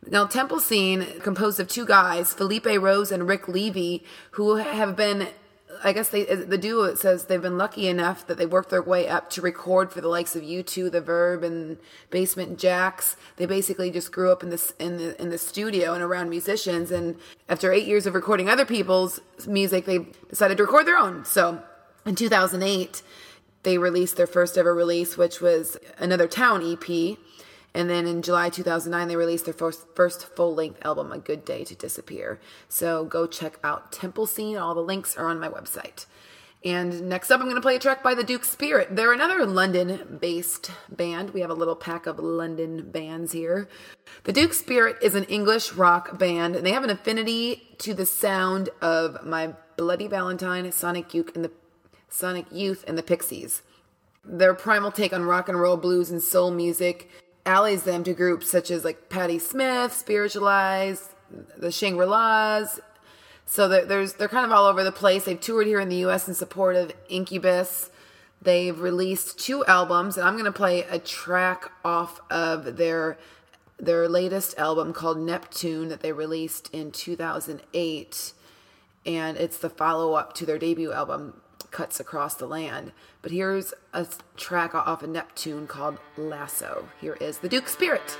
Now, 0.06 0.24
Temple 0.24 0.58
Scene, 0.58 1.06
composed 1.20 1.60
of 1.60 1.68
two 1.68 1.84
guys, 1.84 2.32
Felipe 2.32 2.64
Rose 2.64 3.12
and 3.12 3.28
Rick 3.28 3.46
Levy, 3.46 4.04
who 4.30 4.56
have 4.56 4.96
been, 4.96 5.28
I 5.84 5.92
guess 5.92 6.08
they, 6.08 6.24
the 6.24 6.56
duo, 6.56 6.84
it 6.84 6.96
says 6.96 7.26
they've 7.26 7.42
been 7.42 7.58
lucky 7.58 7.88
enough 7.88 8.26
that 8.26 8.38
they 8.38 8.46
worked 8.46 8.70
their 8.70 8.80
way 8.80 9.06
up 9.06 9.28
to 9.32 9.42
record 9.42 9.92
for 9.92 10.00
the 10.00 10.08
likes 10.08 10.34
of 10.34 10.40
U2, 10.40 10.90
The 10.90 11.02
Verve, 11.02 11.42
and 11.42 11.76
Basement 12.08 12.58
Jaxx. 12.58 13.16
They 13.36 13.44
basically 13.44 13.90
just 13.90 14.12
grew 14.12 14.32
up 14.32 14.42
in 14.42 14.48
this 14.48 14.72
in 14.78 14.96
the 14.96 15.20
in 15.20 15.28
the 15.28 15.36
studio 15.36 15.92
and 15.92 16.02
around 16.02 16.30
musicians. 16.30 16.90
And 16.90 17.16
after 17.50 17.70
eight 17.70 17.86
years 17.86 18.06
of 18.06 18.14
recording 18.14 18.48
other 18.48 18.64
people's 18.64 19.20
music, 19.46 19.84
they 19.84 20.06
decided 20.30 20.56
to 20.56 20.62
record 20.62 20.86
their 20.86 20.96
own. 20.96 21.26
So, 21.26 21.62
in 22.04 22.14
2008, 22.14 23.02
they 23.62 23.78
released 23.78 24.16
their 24.16 24.26
first 24.26 24.58
ever 24.58 24.74
release, 24.74 25.16
which 25.16 25.40
was 25.40 25.76
Another 25.98 26.26
Town 26.26 26.62
EP. 26.62 27.18
And 27.74 27.88
then 27.88 28.06
in 28.06 28.22
July 28.22 28.50
2009, 28.50 29.08
they 29.08 29.16
released 29.16 29.46
their 29.46 29.54
first, 29.54 29.86
first 29.94 30.26
full 30.34 30.54
length 30.54 30.84
album, 30.84 31.10
A 31.12 31.18
Good 31.18 31.44
Day 31.44 31.64
to 31.64 31.74
Disappear. 31.74 32.38
So 32.68 33.04
go 33.04 33.26
check 33.26 33.58
out 33.64 33.92
Temple 33.92 34.26
Scene. 34.26 34.56
All 34.56 34.74
the 34.74 34.82
links 34.82 35.16
are 35.16 35.28
on 35.28 35.40
my 35.40 35.48
website. 35.48 36.06
And 36.64 37.08
next 37.08 37.30
up, 37.30 37.40
I'm 37.40 37.46
going 37.46 37.56
to 37.56 37.62
play 37.62 37.76
a 37.76 37.80
track 37.80 38.04
by 38.04 38.14
the 38.14 38.22
Duke 38.22 38.44
Spirit. 38.44 38.94
They're 38.94 39.12
another 39.12 39.46
London 39.46 40.18
based 40.20 40.70
band. 40.88 41.30
We 41.30 41.40
have 41.40 41.50
a 41.50 41.54
little 41.54 41.74
pack 41.74 42.06
of 42.06 42.20
London 42.20 42.90
bands 42.90 43.32
here. 43.32 43.68
The 44.24 44.32
Duke 44.32 44.52
Spirit 44.52 44.96
is 45.02 45.16
an 45.16 45.24
English 45.24 45.72
rock 45.72 46.18
band, 46.18 46.54
and 46.54 46.64
they 46.64 46.70
have 46.72 46.84
an 46.84 46.90
affinity 46.90 47.74
to 47.78 47.94
the 47.94 48.06
sound 48.06 48.68
of 48.80 49.24
My 49.24 49.54
Bloody 49.76 50.06
Valentine, 50.06 50.70
Sonic 50.70 51.14
Youth, 51.14 51.34
and 51.34 51.44
the 51.44 51.50
Sonic 52.12 52.46
Youth 52.50 52.84
and 52.86 52.96
the 52.96 53.02
Pixies. 53.02 53.62
Their 54.24 54.54
primal 54.54 54.92
take 54.92 55.12
on 55.12 55.24
rock 55.24 55.48
and 55.48 55.58
roll, 55.58 55.76
blues, 55.76 56.10
and 56.10 56.22
soul 56.22 56.50
music 56.50 57.10
allies 57.44 57.82
them 57.82 58.04
to 58.04 58.12
groups 58.12 58.48
such 58.48 58.70
as 58.70 58.84
like 58.84 59.08
Patti 59.08 59.38
Smith, 59.38 59.92
Spiritualized, 59.92 61.10
the 61.56 61.72
Shangri-Las. 61.72 62.80
So 63.46 63.68
there's 63.68 64.14
they're 64.14 64.28
kind 64.28 64.46
of 64.46 64.52
all 64.52 64.66
over 64.66 64.84
the 64.84 64.92
place. 64.92 65.24
They've 65.24 65.40
toured 65.40 65.66
here 65.66 65.80
in 65.80 65.88
the 65.88 65.96
U.S. 65.96 66.28
in 66.28 66.34
support 66.34 66.76
of 66.76 66.92
Incubus. 67.08 67.90
They've 68.40 68.78
released 68.78 69.38
two 69.38 69.64
albums, 69.66 70.16
and 70.16 70.26
I'm 70.26 70.34
going 70.34 70.44
to 70.44 70.52
play 70.52 70.82
a 70.82 70.98
track 70.98 71.70
off 71.84 72.20
of 72.30 72.76
their 72.76 73.18
their 73.78 74.08
latest 74.08 74.56
album 74.58 74.92
called 74.92 75.18
Neptune 75.18 75.88
that 75.88 76.00
they 76.00 76.12
released 76.12 76.70
in 76.72 76.92
2008, 76.92 78.32
and 79.04 79.36
it's 79.36 79.58
the 79.58 79.70
follow 79.70 80.14
up 80.14 80.34
to 80.34 80.46
their 80.46 80.58
debut 80.58 80.92
album 80.92 81.40
Cuts 81.72 81.98
Across 81.98 82.34
the 82.34 82.46
Land. 82.46 82.92
But 83.22 83.32
here's 83.32 83.74
a 83.92 84.06
track 84.36 84.74
off 84.74 85.02
of 85.02 85.08
Neptune 85.08 85.66
called 85.66 85.98
Lassoo. 86.16 86.84
Here 87.00 87.16
is 87.20 87.38
the 87.38 87.48
Duke 87.48 87.66
Spirit. 87.66 88.16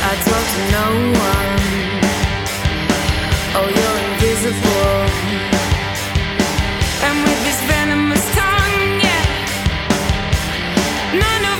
I 0.00 0.14
talk 0.26 0.44
to 0.54 0.62
no 0.74 0.88
one. 1.28 1.58
Oh, 3.54 3.68
you're 3.76 3.98
invisible. 4.10 4.98
And 7.06 7.16
with 7.22 7.40
this 7.46 7.60
venomous 7.64 8.24
tongue, 8.34 9.00
yeah, 9.06 9.24
none 11.14 11.44
of 11.52 11.57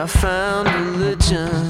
I 0.00 0.06
found 0.06 0.66
religion. 0.96 1.69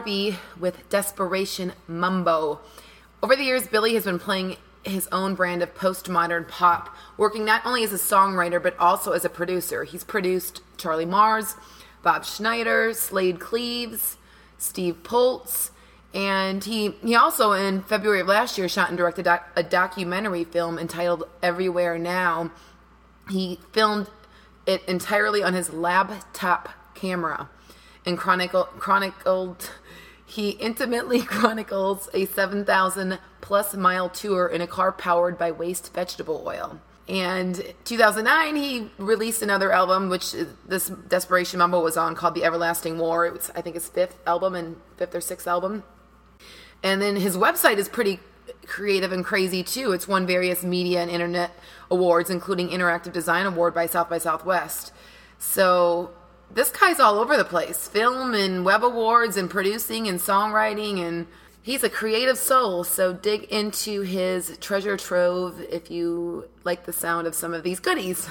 Harvey 0.00 0.38
with 0.58 0.88
Desperation 0.88 1.74
Mambo. 1.86 2.60
Over 3.22 3.36
the 3.36 3.44
years, 3.44 3.66
Billy 3.66 3.92
has 3.92 4.04
been 4.04 4.18
playing 4.18 4.56
his 4.82 5.06
own 5.12 5.34
brand 5.34 5.62
of 5.62 5.74
postmodern 5.74 6.48
pop, 6.48 6.96
working 7.18 7.44
not 7.44 7.66
only 7.66 7.84
as 7.84 7.92
a 7.92 7.96
songwriter 7.96 8.62
but 8.62 8.74
also 8.78 9.12
as 9.12 9.26
a 9.26 9.28
producer. 9.28 9.84
He's 9.84 10.02
produced 10.02 10.62
Charlie 10.78 11.04
Mars, 11.04 11.54
Bob 12.02 12.24
Schneider, 12.24 12.94
Slaid 12.94 13.40
Cleaves, 13.40 14.16
Steve 14.56 15.02
Poltz, 15.02 15.70
and 16.14 16.64
he 16.64 16.92
he 17.04 17.14
also 17.14 17.52
in 17.52 17.82
February 17.82 18.20
of 18.22 18.26
last 18.26 18.56
year 18.56 18.70
shot 18.70 18.88
and 18.88 18.96
directed 18.96 19.26
doc, 19.26 19.50
a 19.54 19.62
documentary 19.62 20.44
film 20.44 20.78
entitled 20.78 21.24
Everywhere 21.42 21.98
Now. 21.98 22.50
He 23.28 23.60
filmed 23.72 24.08
it 24.64 24.82
entirely 24.88 25.42
on 25.42 25.52
his 25.52 25.74
laptop 25.74 26.70
camera 26.94 27.50
and 28.06 28.16
chronicle, 28.16 28.64
chronicled 28.78 29.72
he 30.30 30.50
intimately 30.50 31.20
chronicles 31.34 32.08
a 32.14 32.26
7000 32.26 33.18
plus 33.40 33.74
mile 33.74 34.08
tour 34.08 34.46
in 34.46 34.60
a 34.60 34.66
car 34.66 34.92
powered 34.92 35.38
by 35.38 35.50
waste 35.50 35.92
vegetable 35.92 36.44
oil 36.46 36.80
and 37.08 37.74
2009 37.84 38.56
he 38.56 38.90
released 38.98 39.42
another 39.42 39.72
album 39.72 40.08
which 40.08 40.34
this 40.66 40.88
desperation 40.88 41.58
mambo 41.58 41.80
was 41.82 41.96
on 41.96 42.14
called 42.14 42.34
the 42.34 42.44
everlasting 42.44 42.98
war 42.98 43.26
it 43.26 43.32
was 43.32 43.50
i 43.54 43.60
think 43.60 43.74
his 43.74 43.88
fifth 43.88 44.18
album 44.26 44.54
and 44.54 44.76
fifth 44.96 45.14
or 45.14 45.20
sixth 45.20 45.46
album 45.46 45.82
and 46.82 47.02
then 47.02 47.16
his 47.16 47.36
website 47.36 47.76
is 47.76 47.88
pretty 47.88 48.20
creative 48.66 49.12
and 49.12 49.24
crazy 49.24 49.62
too. 49.62 49.92
It's 49.92 50.08
won 50.08 50.26
various 50.26 50.62
media 50.62 51.02
and 51.02 51.10
internet 51.10 51.52
awards, 51.90 52.30
including 52.30 52.68
Interactive 52.68 53.12
Design 53.12 53.46
Award 53.46 53.74
by 53.74 53.86
South 53.86 54.08
by 54.08 54.18
Southwest. 54.18 54.92
So 55.38 56.10
this 56.54 56.70
guy's 56.70 57.00
all 57.00 57.18
over 57.18 57.36
the 57.36 57.44
place 57.44 57.88
film 57.88 58.34
and 58.34 58.64
web 58.64 58.82
awards 58.82 59.36
and 59.36 59.50
producing 59.50 60.08
and 60.08 60.18
songwriting 60.18 60.98
and 60.98 61.26
he's 61.62 61.84
a 61.84 61.90
creative 61.90 62.38
soul 62.38 62.84
so 62.84 63.12
dig 63.12 63.44
into 63.44 64.02
his 64.02 64.56
treasure 64.58 64.96
trove 64.96 65.60
if 65.70 65.90
you 65.90 66.48
like 66.64 66.84
the 66.86 66.92
sound 66.92 67.26
of 67.26 67.34
some 67.34 67.54
of 67.54 67.62
these 67.62 67.80
goodies 67.80 68.28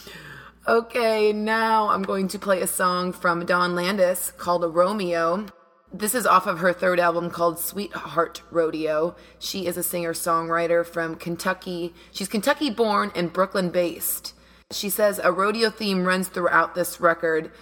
okay 0.68 1.32
now 1.32 1.88
i'm 1.88 2.02
going 2.02 2.28
to 2.28 2.38
play 2.38 2.60
a 2.60 2.66
song 2.66 3.12
from 3.12 3.46
dawn 3.46 3.74
landes 3.74 4.32
called 4.36 4.62
a 4.64 4.68
romeo 4.68 5.46
this 5.92 6.14
is 6.14 6.26
off 6.26 6.46
of 6.46 6.58
her 6.58 6.72
third 6.72 7.00
album 7.00 7.30
called 7.30 7.58
Sweetheart 7.58 8.42
Rodeo. 8.50 9.14
She 9.38 9.66
is 9.66 9.76
a 9.76 9.82
singer 9.82 10.12
songwriter 10.12 10.84
from 10.84 11.14
Kentucky. 11.14 11.94
She's 12.10 12.28
Kentucky 12.28 12.70
born 12.70 13.12
and 13.14 13.32
Brooklyn 13.32 13.70
based. 13.70 14.34
She 14.72 14.90
says 14.90 15.20
a 15.22 15.30
rodeo 15.30 15.70
theme 15.70 16.04
runs 16.04 16.26
throughout 16.26 16.74
this 16.74 17.00
record, 17.00 17.52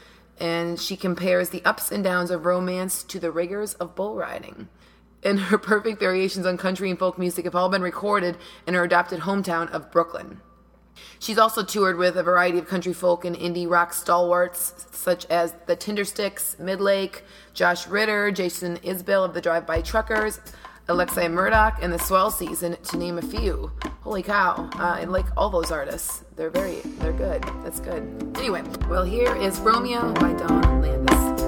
and 0.40 0.80
she 0.80 0.96
compares 0.96 1.50
the 1.50 1.62
ups 1.62 1.92
and 1.92 2.02
downs 2.02 2.30
of 2.30 2.46
romance 2.46 3.02
to 3.04 3.20
the 3.20 3.30
rigors 3.30 3.74
of 3.74 3.94
bull 3.94 4.16
riding. 4.16 4.68
And 5.22 5.38
her 5.38 5.58
perfect 5.58 6.00
variations 6.00 6.46
on 6.46 6.56
country 6.56 6.88
and 6.88 6.98
folk 6.98 7.18
music 7.18 7.44
have 7.44 7.54
all 7.54 7.68
been 7.68 7.82
recorded 7.82 8.38
in 8.66 8.72
her 8.72 8.84
adopted 8.84 9.20
hometown 9.20 9.70
of 9.70 9.92
Brooklyn. 9.92 10.40
She's 11.18 11.38
also 11.38 11.62
toured 11.62 11.98
with 11.98 12.16
a 12.16 12.22
variety 12.22 12.58
of 12.58 12.68
country 12.68 12.94
folk 12.94 13.26
and 13.26 13.36
indie 13.36 13.68
rock 13.68 13.92
stalwarts 13.92 14.86
such 14.92 15.26
as 15.26 15.54
the 15.66 15.76
Tindersticks, 15.76 16.56
Midlake, 16.56 17.20
Josh 17.52 17.86
Ritter, 17.86 18.30
Jason 18.30 18.78
Isbell 18.78 19.26
of 19.26 19.34
the 19.34 19.42
Drive 19.42 19.66
By 19.66 19.82
Truckers, 19.82 20.40
Alexi 20.88 21.30
Murdoch, 21.30 21.78
and 21.80 21.90
the 21.92 21.98
Swell 21.98 22.30
Season, 22.30 22.76
to 22.76 22.96
name 22.98 23.16
a 23.16 23.22
few. 23.22 23.72
Holy 24.02 24.22
cow! 24.22 24.68
Uh, 24.74 24.98
I 25.00 25.04
like 25.04 25.24
all 25.34 25.48
those 25.48 25.70
artists. 25.70 26.24
They're 26.36 26.50
very, 26.50 26.80
they're 26.98 27.12
good. 27.12 27.42
That's 27.62 27.80
good. 27.80 28.02
Anyway, 28.36 28.62
well, 28.90 29.02
here 29.02 29.34
is 29.36 29.58
Romeo 29.60 30.12
by 30.12 30.34
Dawn 30.34 30.82
Landes. 30.82 31.42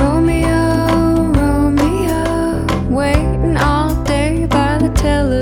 Romeo, 0.00 1.30
Romeo, 1.32 2.88
waiting 2.88 3.56
all 3.58 4.02
day 4.04 4.46
by 4.46 4.78
the 4.78 4.90
television. 4.94 5.37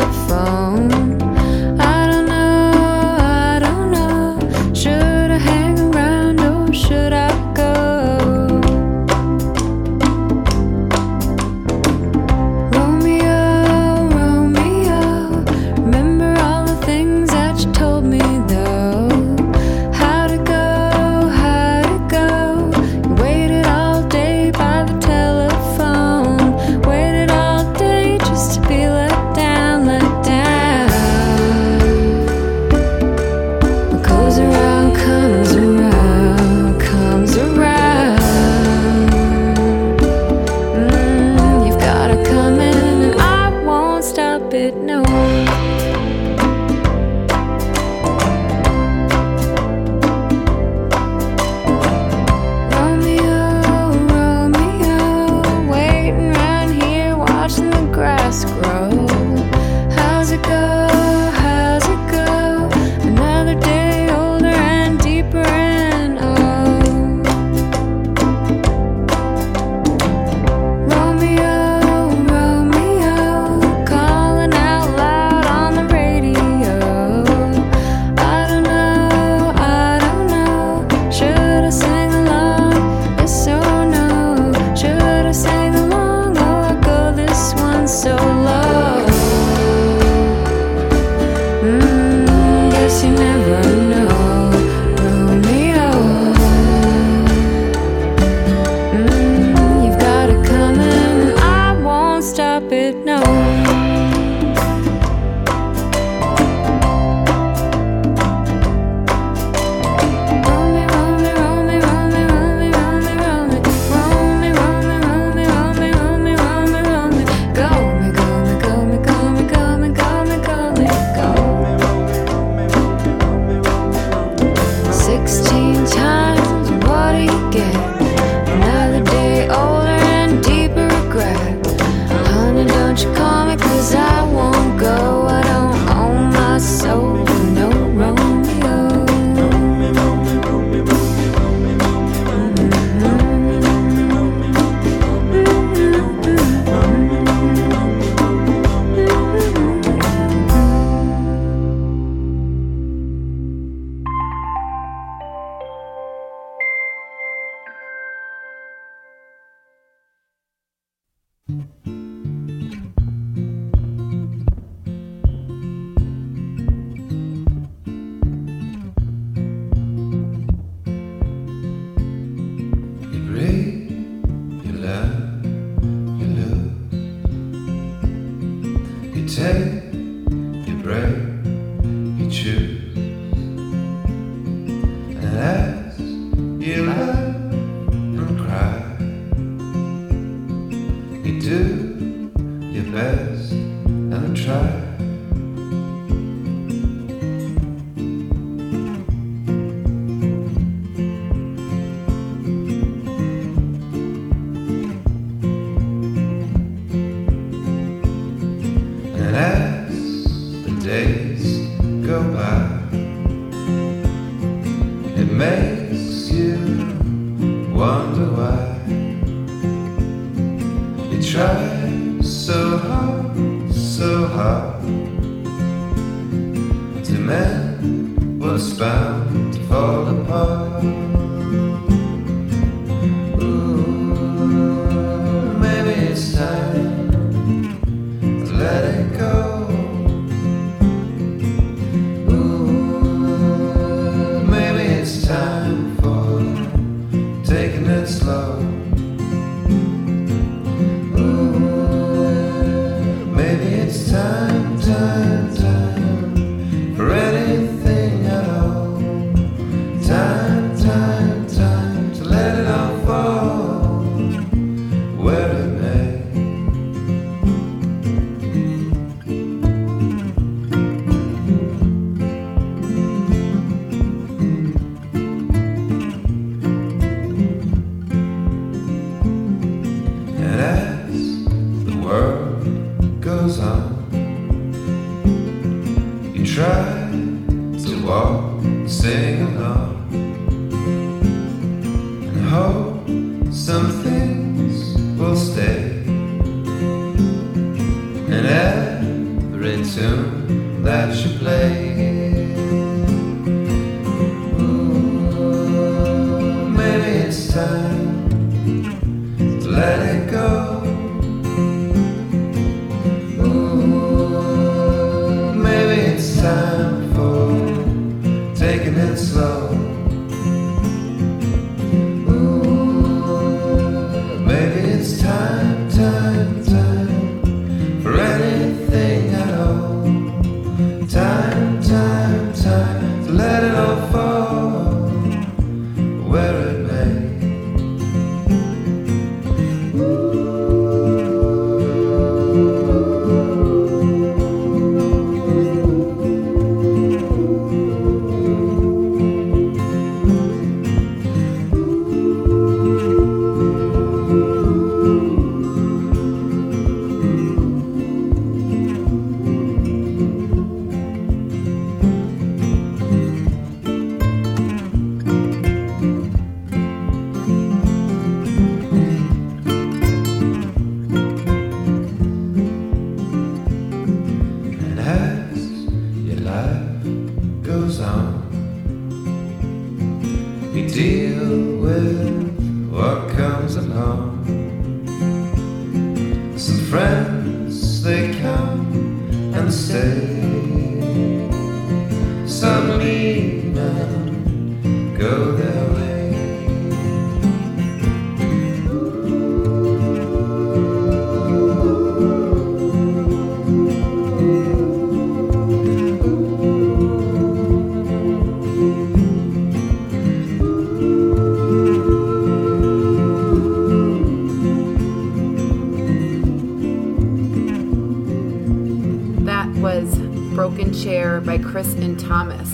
By 421.47 421.57
Chris 421.59 421.95
and 421.95 422.19
Thomas. 422.19 422.73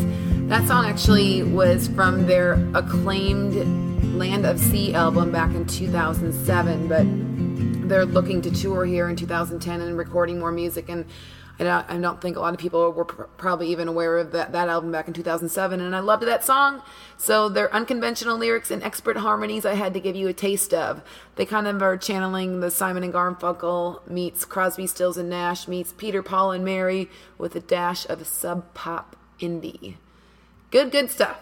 That 0.49 0.67
song 0.67 0.87
actually 0.87 1.43
was 1.43 1.89
from 1.89 2.27
their 2.27 2.55
acclaimed 2.75 3.55
Land 4.17 4.47
of 4.47 4.59
Sea 4.59 4.95
album 4.95 5.31
back 5.31 5.55
in 5.55 5.67
2007, 5.67 6.89
but 6.89 7.05
they're 7.89 8.07
looking 8.07 8.41
to 8.41 8.51
tour 8.51 8.87
here 8.87 9.11
in 9.11 9.17
2010 9.17 9.83
and 9.83 9.99
recording 9.99 10.39
more 10.39 10.51
music. 10.51 10.89
And 10.89 11.05
I 11.59 11.65
don't, 11.65 11.91
I 11.91 11.99
don't 11.99 12.21
think 12.21 12.37
a 12.37 12.41
lot 12.41 12.55
of 12.55 12.61
people 12.61 12.91
were 12.93 13.05
pr- 13.05 13.23
probably 13.37 13.69
even 13.71 13.87
aware 13.87 14.19
of 14.19 14.33
that, 14.33 14.53
that 14.53 14.69
album 14.69 14.91
back 14.91 15.07
in 15.07 15.15
2007. 15.15 15.81
And 15.81 15.95
I 15.95 16.01
loved 16.01 16.23
that 16.25 16.45
song. 16.45 16.83
So 17.19 17.49
their 17.49 17.73
unconventional 17.75 18.39
lyrics 18.39 18.71
and 18.71 18.83
expert 18.83 19.19
harmonies 19.19 19.67
I 19.67 19.75
had 19.75 19.95
to 19.95 20.01
give 20.01 20.17
you 20.17 20.29
a 20.29 20.33
taste 20.33 20.73
of. 20.73 21.03
They 21.37 21.45
kind 21.45 21.69
of 21.69 21.83
are 21.83 21.97
channeling 21.97 22.61
the 22.61 22.71
Simon 22.71 23.05
and 23.05 23.13
Garfunkel 23.13 24.07
meets 24.09 24.45
Crosby, 24.45 24.87
Stills 24.87 25.19
and 25.19 25.29
Nash 25.29 25.69
meets 25.69 25.93
Peter, 25.93 26.23
Paul 26.23 26.53
and 26.53 26.65
Mary 26.65 27.11
with 27.39 27.55
a 27.55 27.61
dash 27.61 28.09
of 28.09 28.27
sub 28.27 28.73
pop 28.75 29.17
indie. 29.39 29.97
Good, 30.71 30.91
good 30.91 31.11
stuff. 31.11 31.39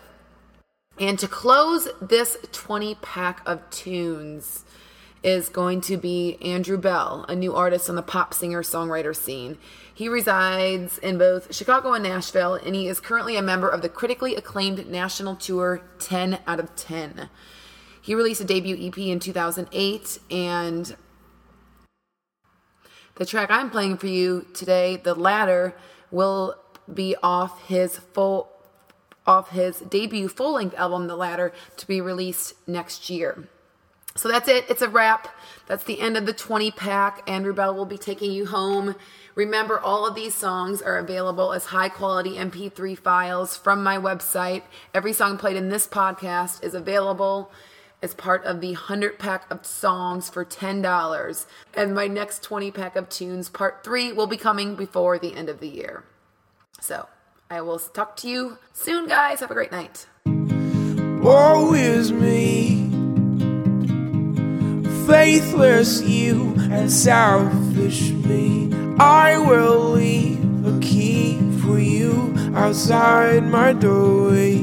And 0.99 1.19
to 1.19 1.29
close 1.29 1.89
this 2.03 2.37
20 2.53 2.97
pack 2.97 3.41
of 3.47 3.69
tunes 3.71 4.65
is 5.23 5.49
going 5.49 5.81
to 5.83 5.97
be 5.97 6.37
Andrew 6.43 6.79
Belle, 6.79 7.25
a 7.29 7.35
new 7.35 7.55
artist 7.55 7.89
on 7.89 7.97
the 7.97 8.03
pop 8.03 8.35
singer 8.35 8.63
songwriter 8.63 9.15
scene. 9.15 9.59
He 10.01 10.09
resides 10.09 10.97
in 10.97 11.19
both 11.19 11.55
Chicago 11.55 11.93
and 11.93 12.03
Nashville, 12.03 12.55
and 12.55 12.75
he 12.75 12.89
is 12.89 13.01
currently 13.01 13.37
a 13.37 13.43
member 13.43 13.69
of 13.69 13.83
the 13.83 13.91
critically 13.91 14.35
acclaimed 14.35 14.89
national 14.89 15.37
tour 15.37 15.83
10 15.99 16.39
out 16.47 16.59
of 16.59 16.75
10. 16.75 17.29
He 18.01 18.15
released 18.15 18.41
a 18.41 18.45
debut 18.45 18.79
EP 18.81 18.97
in 18.97 19.21
2008, 19.21 20.19
and 20.31 20.97
the 23.17 23.27
track 23.27 23.51
I'm 23.51 23.69
playing 23.69 23.99
for 23.99 24.07
you 24.07 24.47
today, 24.55 24.97
The 24.97 25.15
Ladder, 25.15 25.75
will 26.11 26.55
be 26.91 27.15
off 27.23 27.67
his 27.67 27.99
full 27.99 28.49
off 29.27 29.51
his 29.51 29.81
debut 29.81 30.29
full-length 30.29 30.77
album 30.79 31.09
The 31.09 31.17
Ladder 31.17 31.53
to 31.77 31.87
be 31.87 32.01
released 32.01 32.55
next 32.67 33.11
year. 33.11 33.51
So 34.17 34.29
that's 34.29 34.49
it. 34.49 34.65
It's 34.69 34.83
a 34.83 34.89
wrap. 34.89 35.29
That's 35.69 35.85
the 35.85 36.01
end 36.01 36.17
of 36.17 36.27
the 36.27 36.33
20 36.33 36.73
pack. 36.73 37.23
Andrew 37.29 37.55
Belle 37.55 37.75
will 37.75 37.85
be 37.85 37.99
taking 37.99 38.33
you 38.33 38.47
home. 38.47 38.97
Remember, 39.35 39.79
all 39.79 40.07
of 40.07 40.15
these 40.15 40.35
songs 40.35 40.83
are 40.83 40.97
available 40.97 41.53
as 41.53 41.67
high 41.67 41.89
quality 41.89 42.37
MP3 42.37 42.99
files 42.99 43.57
from 43.57 43.83
my 43.83 43.97
website. 43.97 44.63
Every 44.93 45.13
song 45.13 45.39
played 45.39 45.57
in 45.57 45.69
this 45.69 45.87
podcast 45.87 46.65
is 46.65 46.75
available 46.75 47.51
as 48.03 48.15
part 48.15 48.45
of 48.45 48.61
the 48.61 48.73
100 48.73 49.19
pack 49.19 49.51
of 49.51 49.65
songs 49.67 50.31
for 50.31 50.45
$10. 50.45 51.47
And 51.75 51.95
my 51.95 52.07
next 52.07 52.43
20 52.43 52.71
pack 52.71 52.97
of 52.97 53.09
tunes, 53.09 53.49
part 53.49 53.85
three, 53.85 54.13
will 54.13 54.27
be 54.27 54.37
coming 54.37 54.75
before 54.75 55.19
the 55.19 55.35
end 55.35 55.49
of 55.49 55.61
the 55.61 55.69
year. 55.69 56.05
So 56.81 57.07
I 57.51 57.61
will 57.61 57.79
talk 57.79 58.17
to 58.19 58.29
you 58.29 58.59
soon, 58.73 59.07
guys. 59.07 59.41
Have 59.41 59.51
a 59.51 59.55
great 59.55 59.73
night. 59.73 60.07
Woe 61.23 61.75
is 61.75 62.11
me, 62.13 62.80
faithless 65.07 66.03
you 66.03 66.55
and 66.71 66.91
selfish 66.91 68.11
me. 68.11 68.71
I 68.99 69.39
will 69.39 69.91
leave 69.91 70.67
a 70.67 70.79
key 70.81 71.39
for 71.63 71.79
you 71.79 72.35
outside 72.55 73.45
my 73.45 73.73
doorway. 73.73 74.59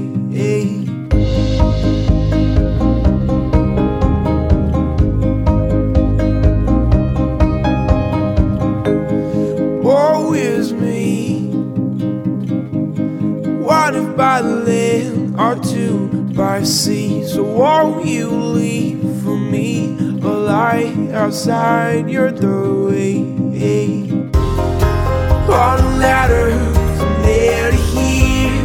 Woe 9.81 10.33
is 10.33 10.73
me. 10.73 11.47
One 13.63 13.95
if 13.95 14.17
by 14.17 14.41
land 14.41 15.39
or 15.39 15.55
two 15.55 15.76
by 16.37 16.61
sea. 16.61 17.23
So 17.25 17.43
won't 17.43 18.05
you 18.05 18.29
leave 18.29 19.01
for 19.23 19.35
me 19.35 19.97
a 20.21 20.27
light 20.27 21.09
outside 21.11 22.07
your 22.07 22.29
doorway? 22.29 23.25
On 25.49 25.79
a 25.79 25.97
ladder 25.97 26.51
from 26.97 27.21
there 27.23 27.71
to 27.71 27.77
here, 27.77 28.63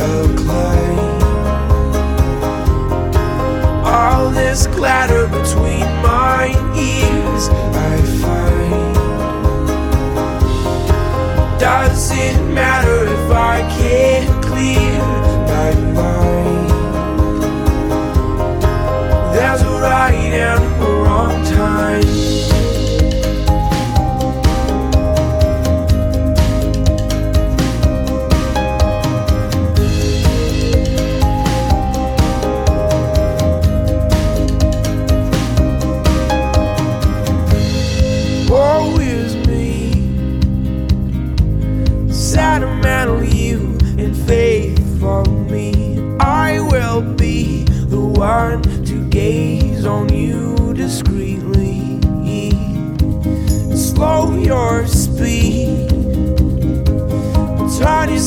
a 0.00 0.34
climb. 0.38 1.22
All 3.84 4.30
this 4.30 4.66
clatter 4.68 5.26
between 5.26 5.86
my 6.00 6.48
ears, 6.74 7.50
I 7.50 7.96
find. 8.22 8.94
Does 11.60 12.10
it 12.12 12.40
matter 12.54 13.04
if 13.04 13.30
I 13.30 13.60
can't 13.78 14.42
clear 14.42 15.02
my 15.46 15.74
mind? 15.92 16.15
Right 20.38 20.58
and 20.58 20.82
a 20.82 20.86
wrong 20.86 21.44
time. 21.44 22.15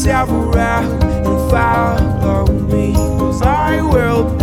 Yourself 0.09 0.55
around 0.55 1.03
and 1.03 1.51
follow 1.51 2.47
me. 2.47 2.93
Cause 2.95 3.43
I 3.43 3.79
will 3.79 4.38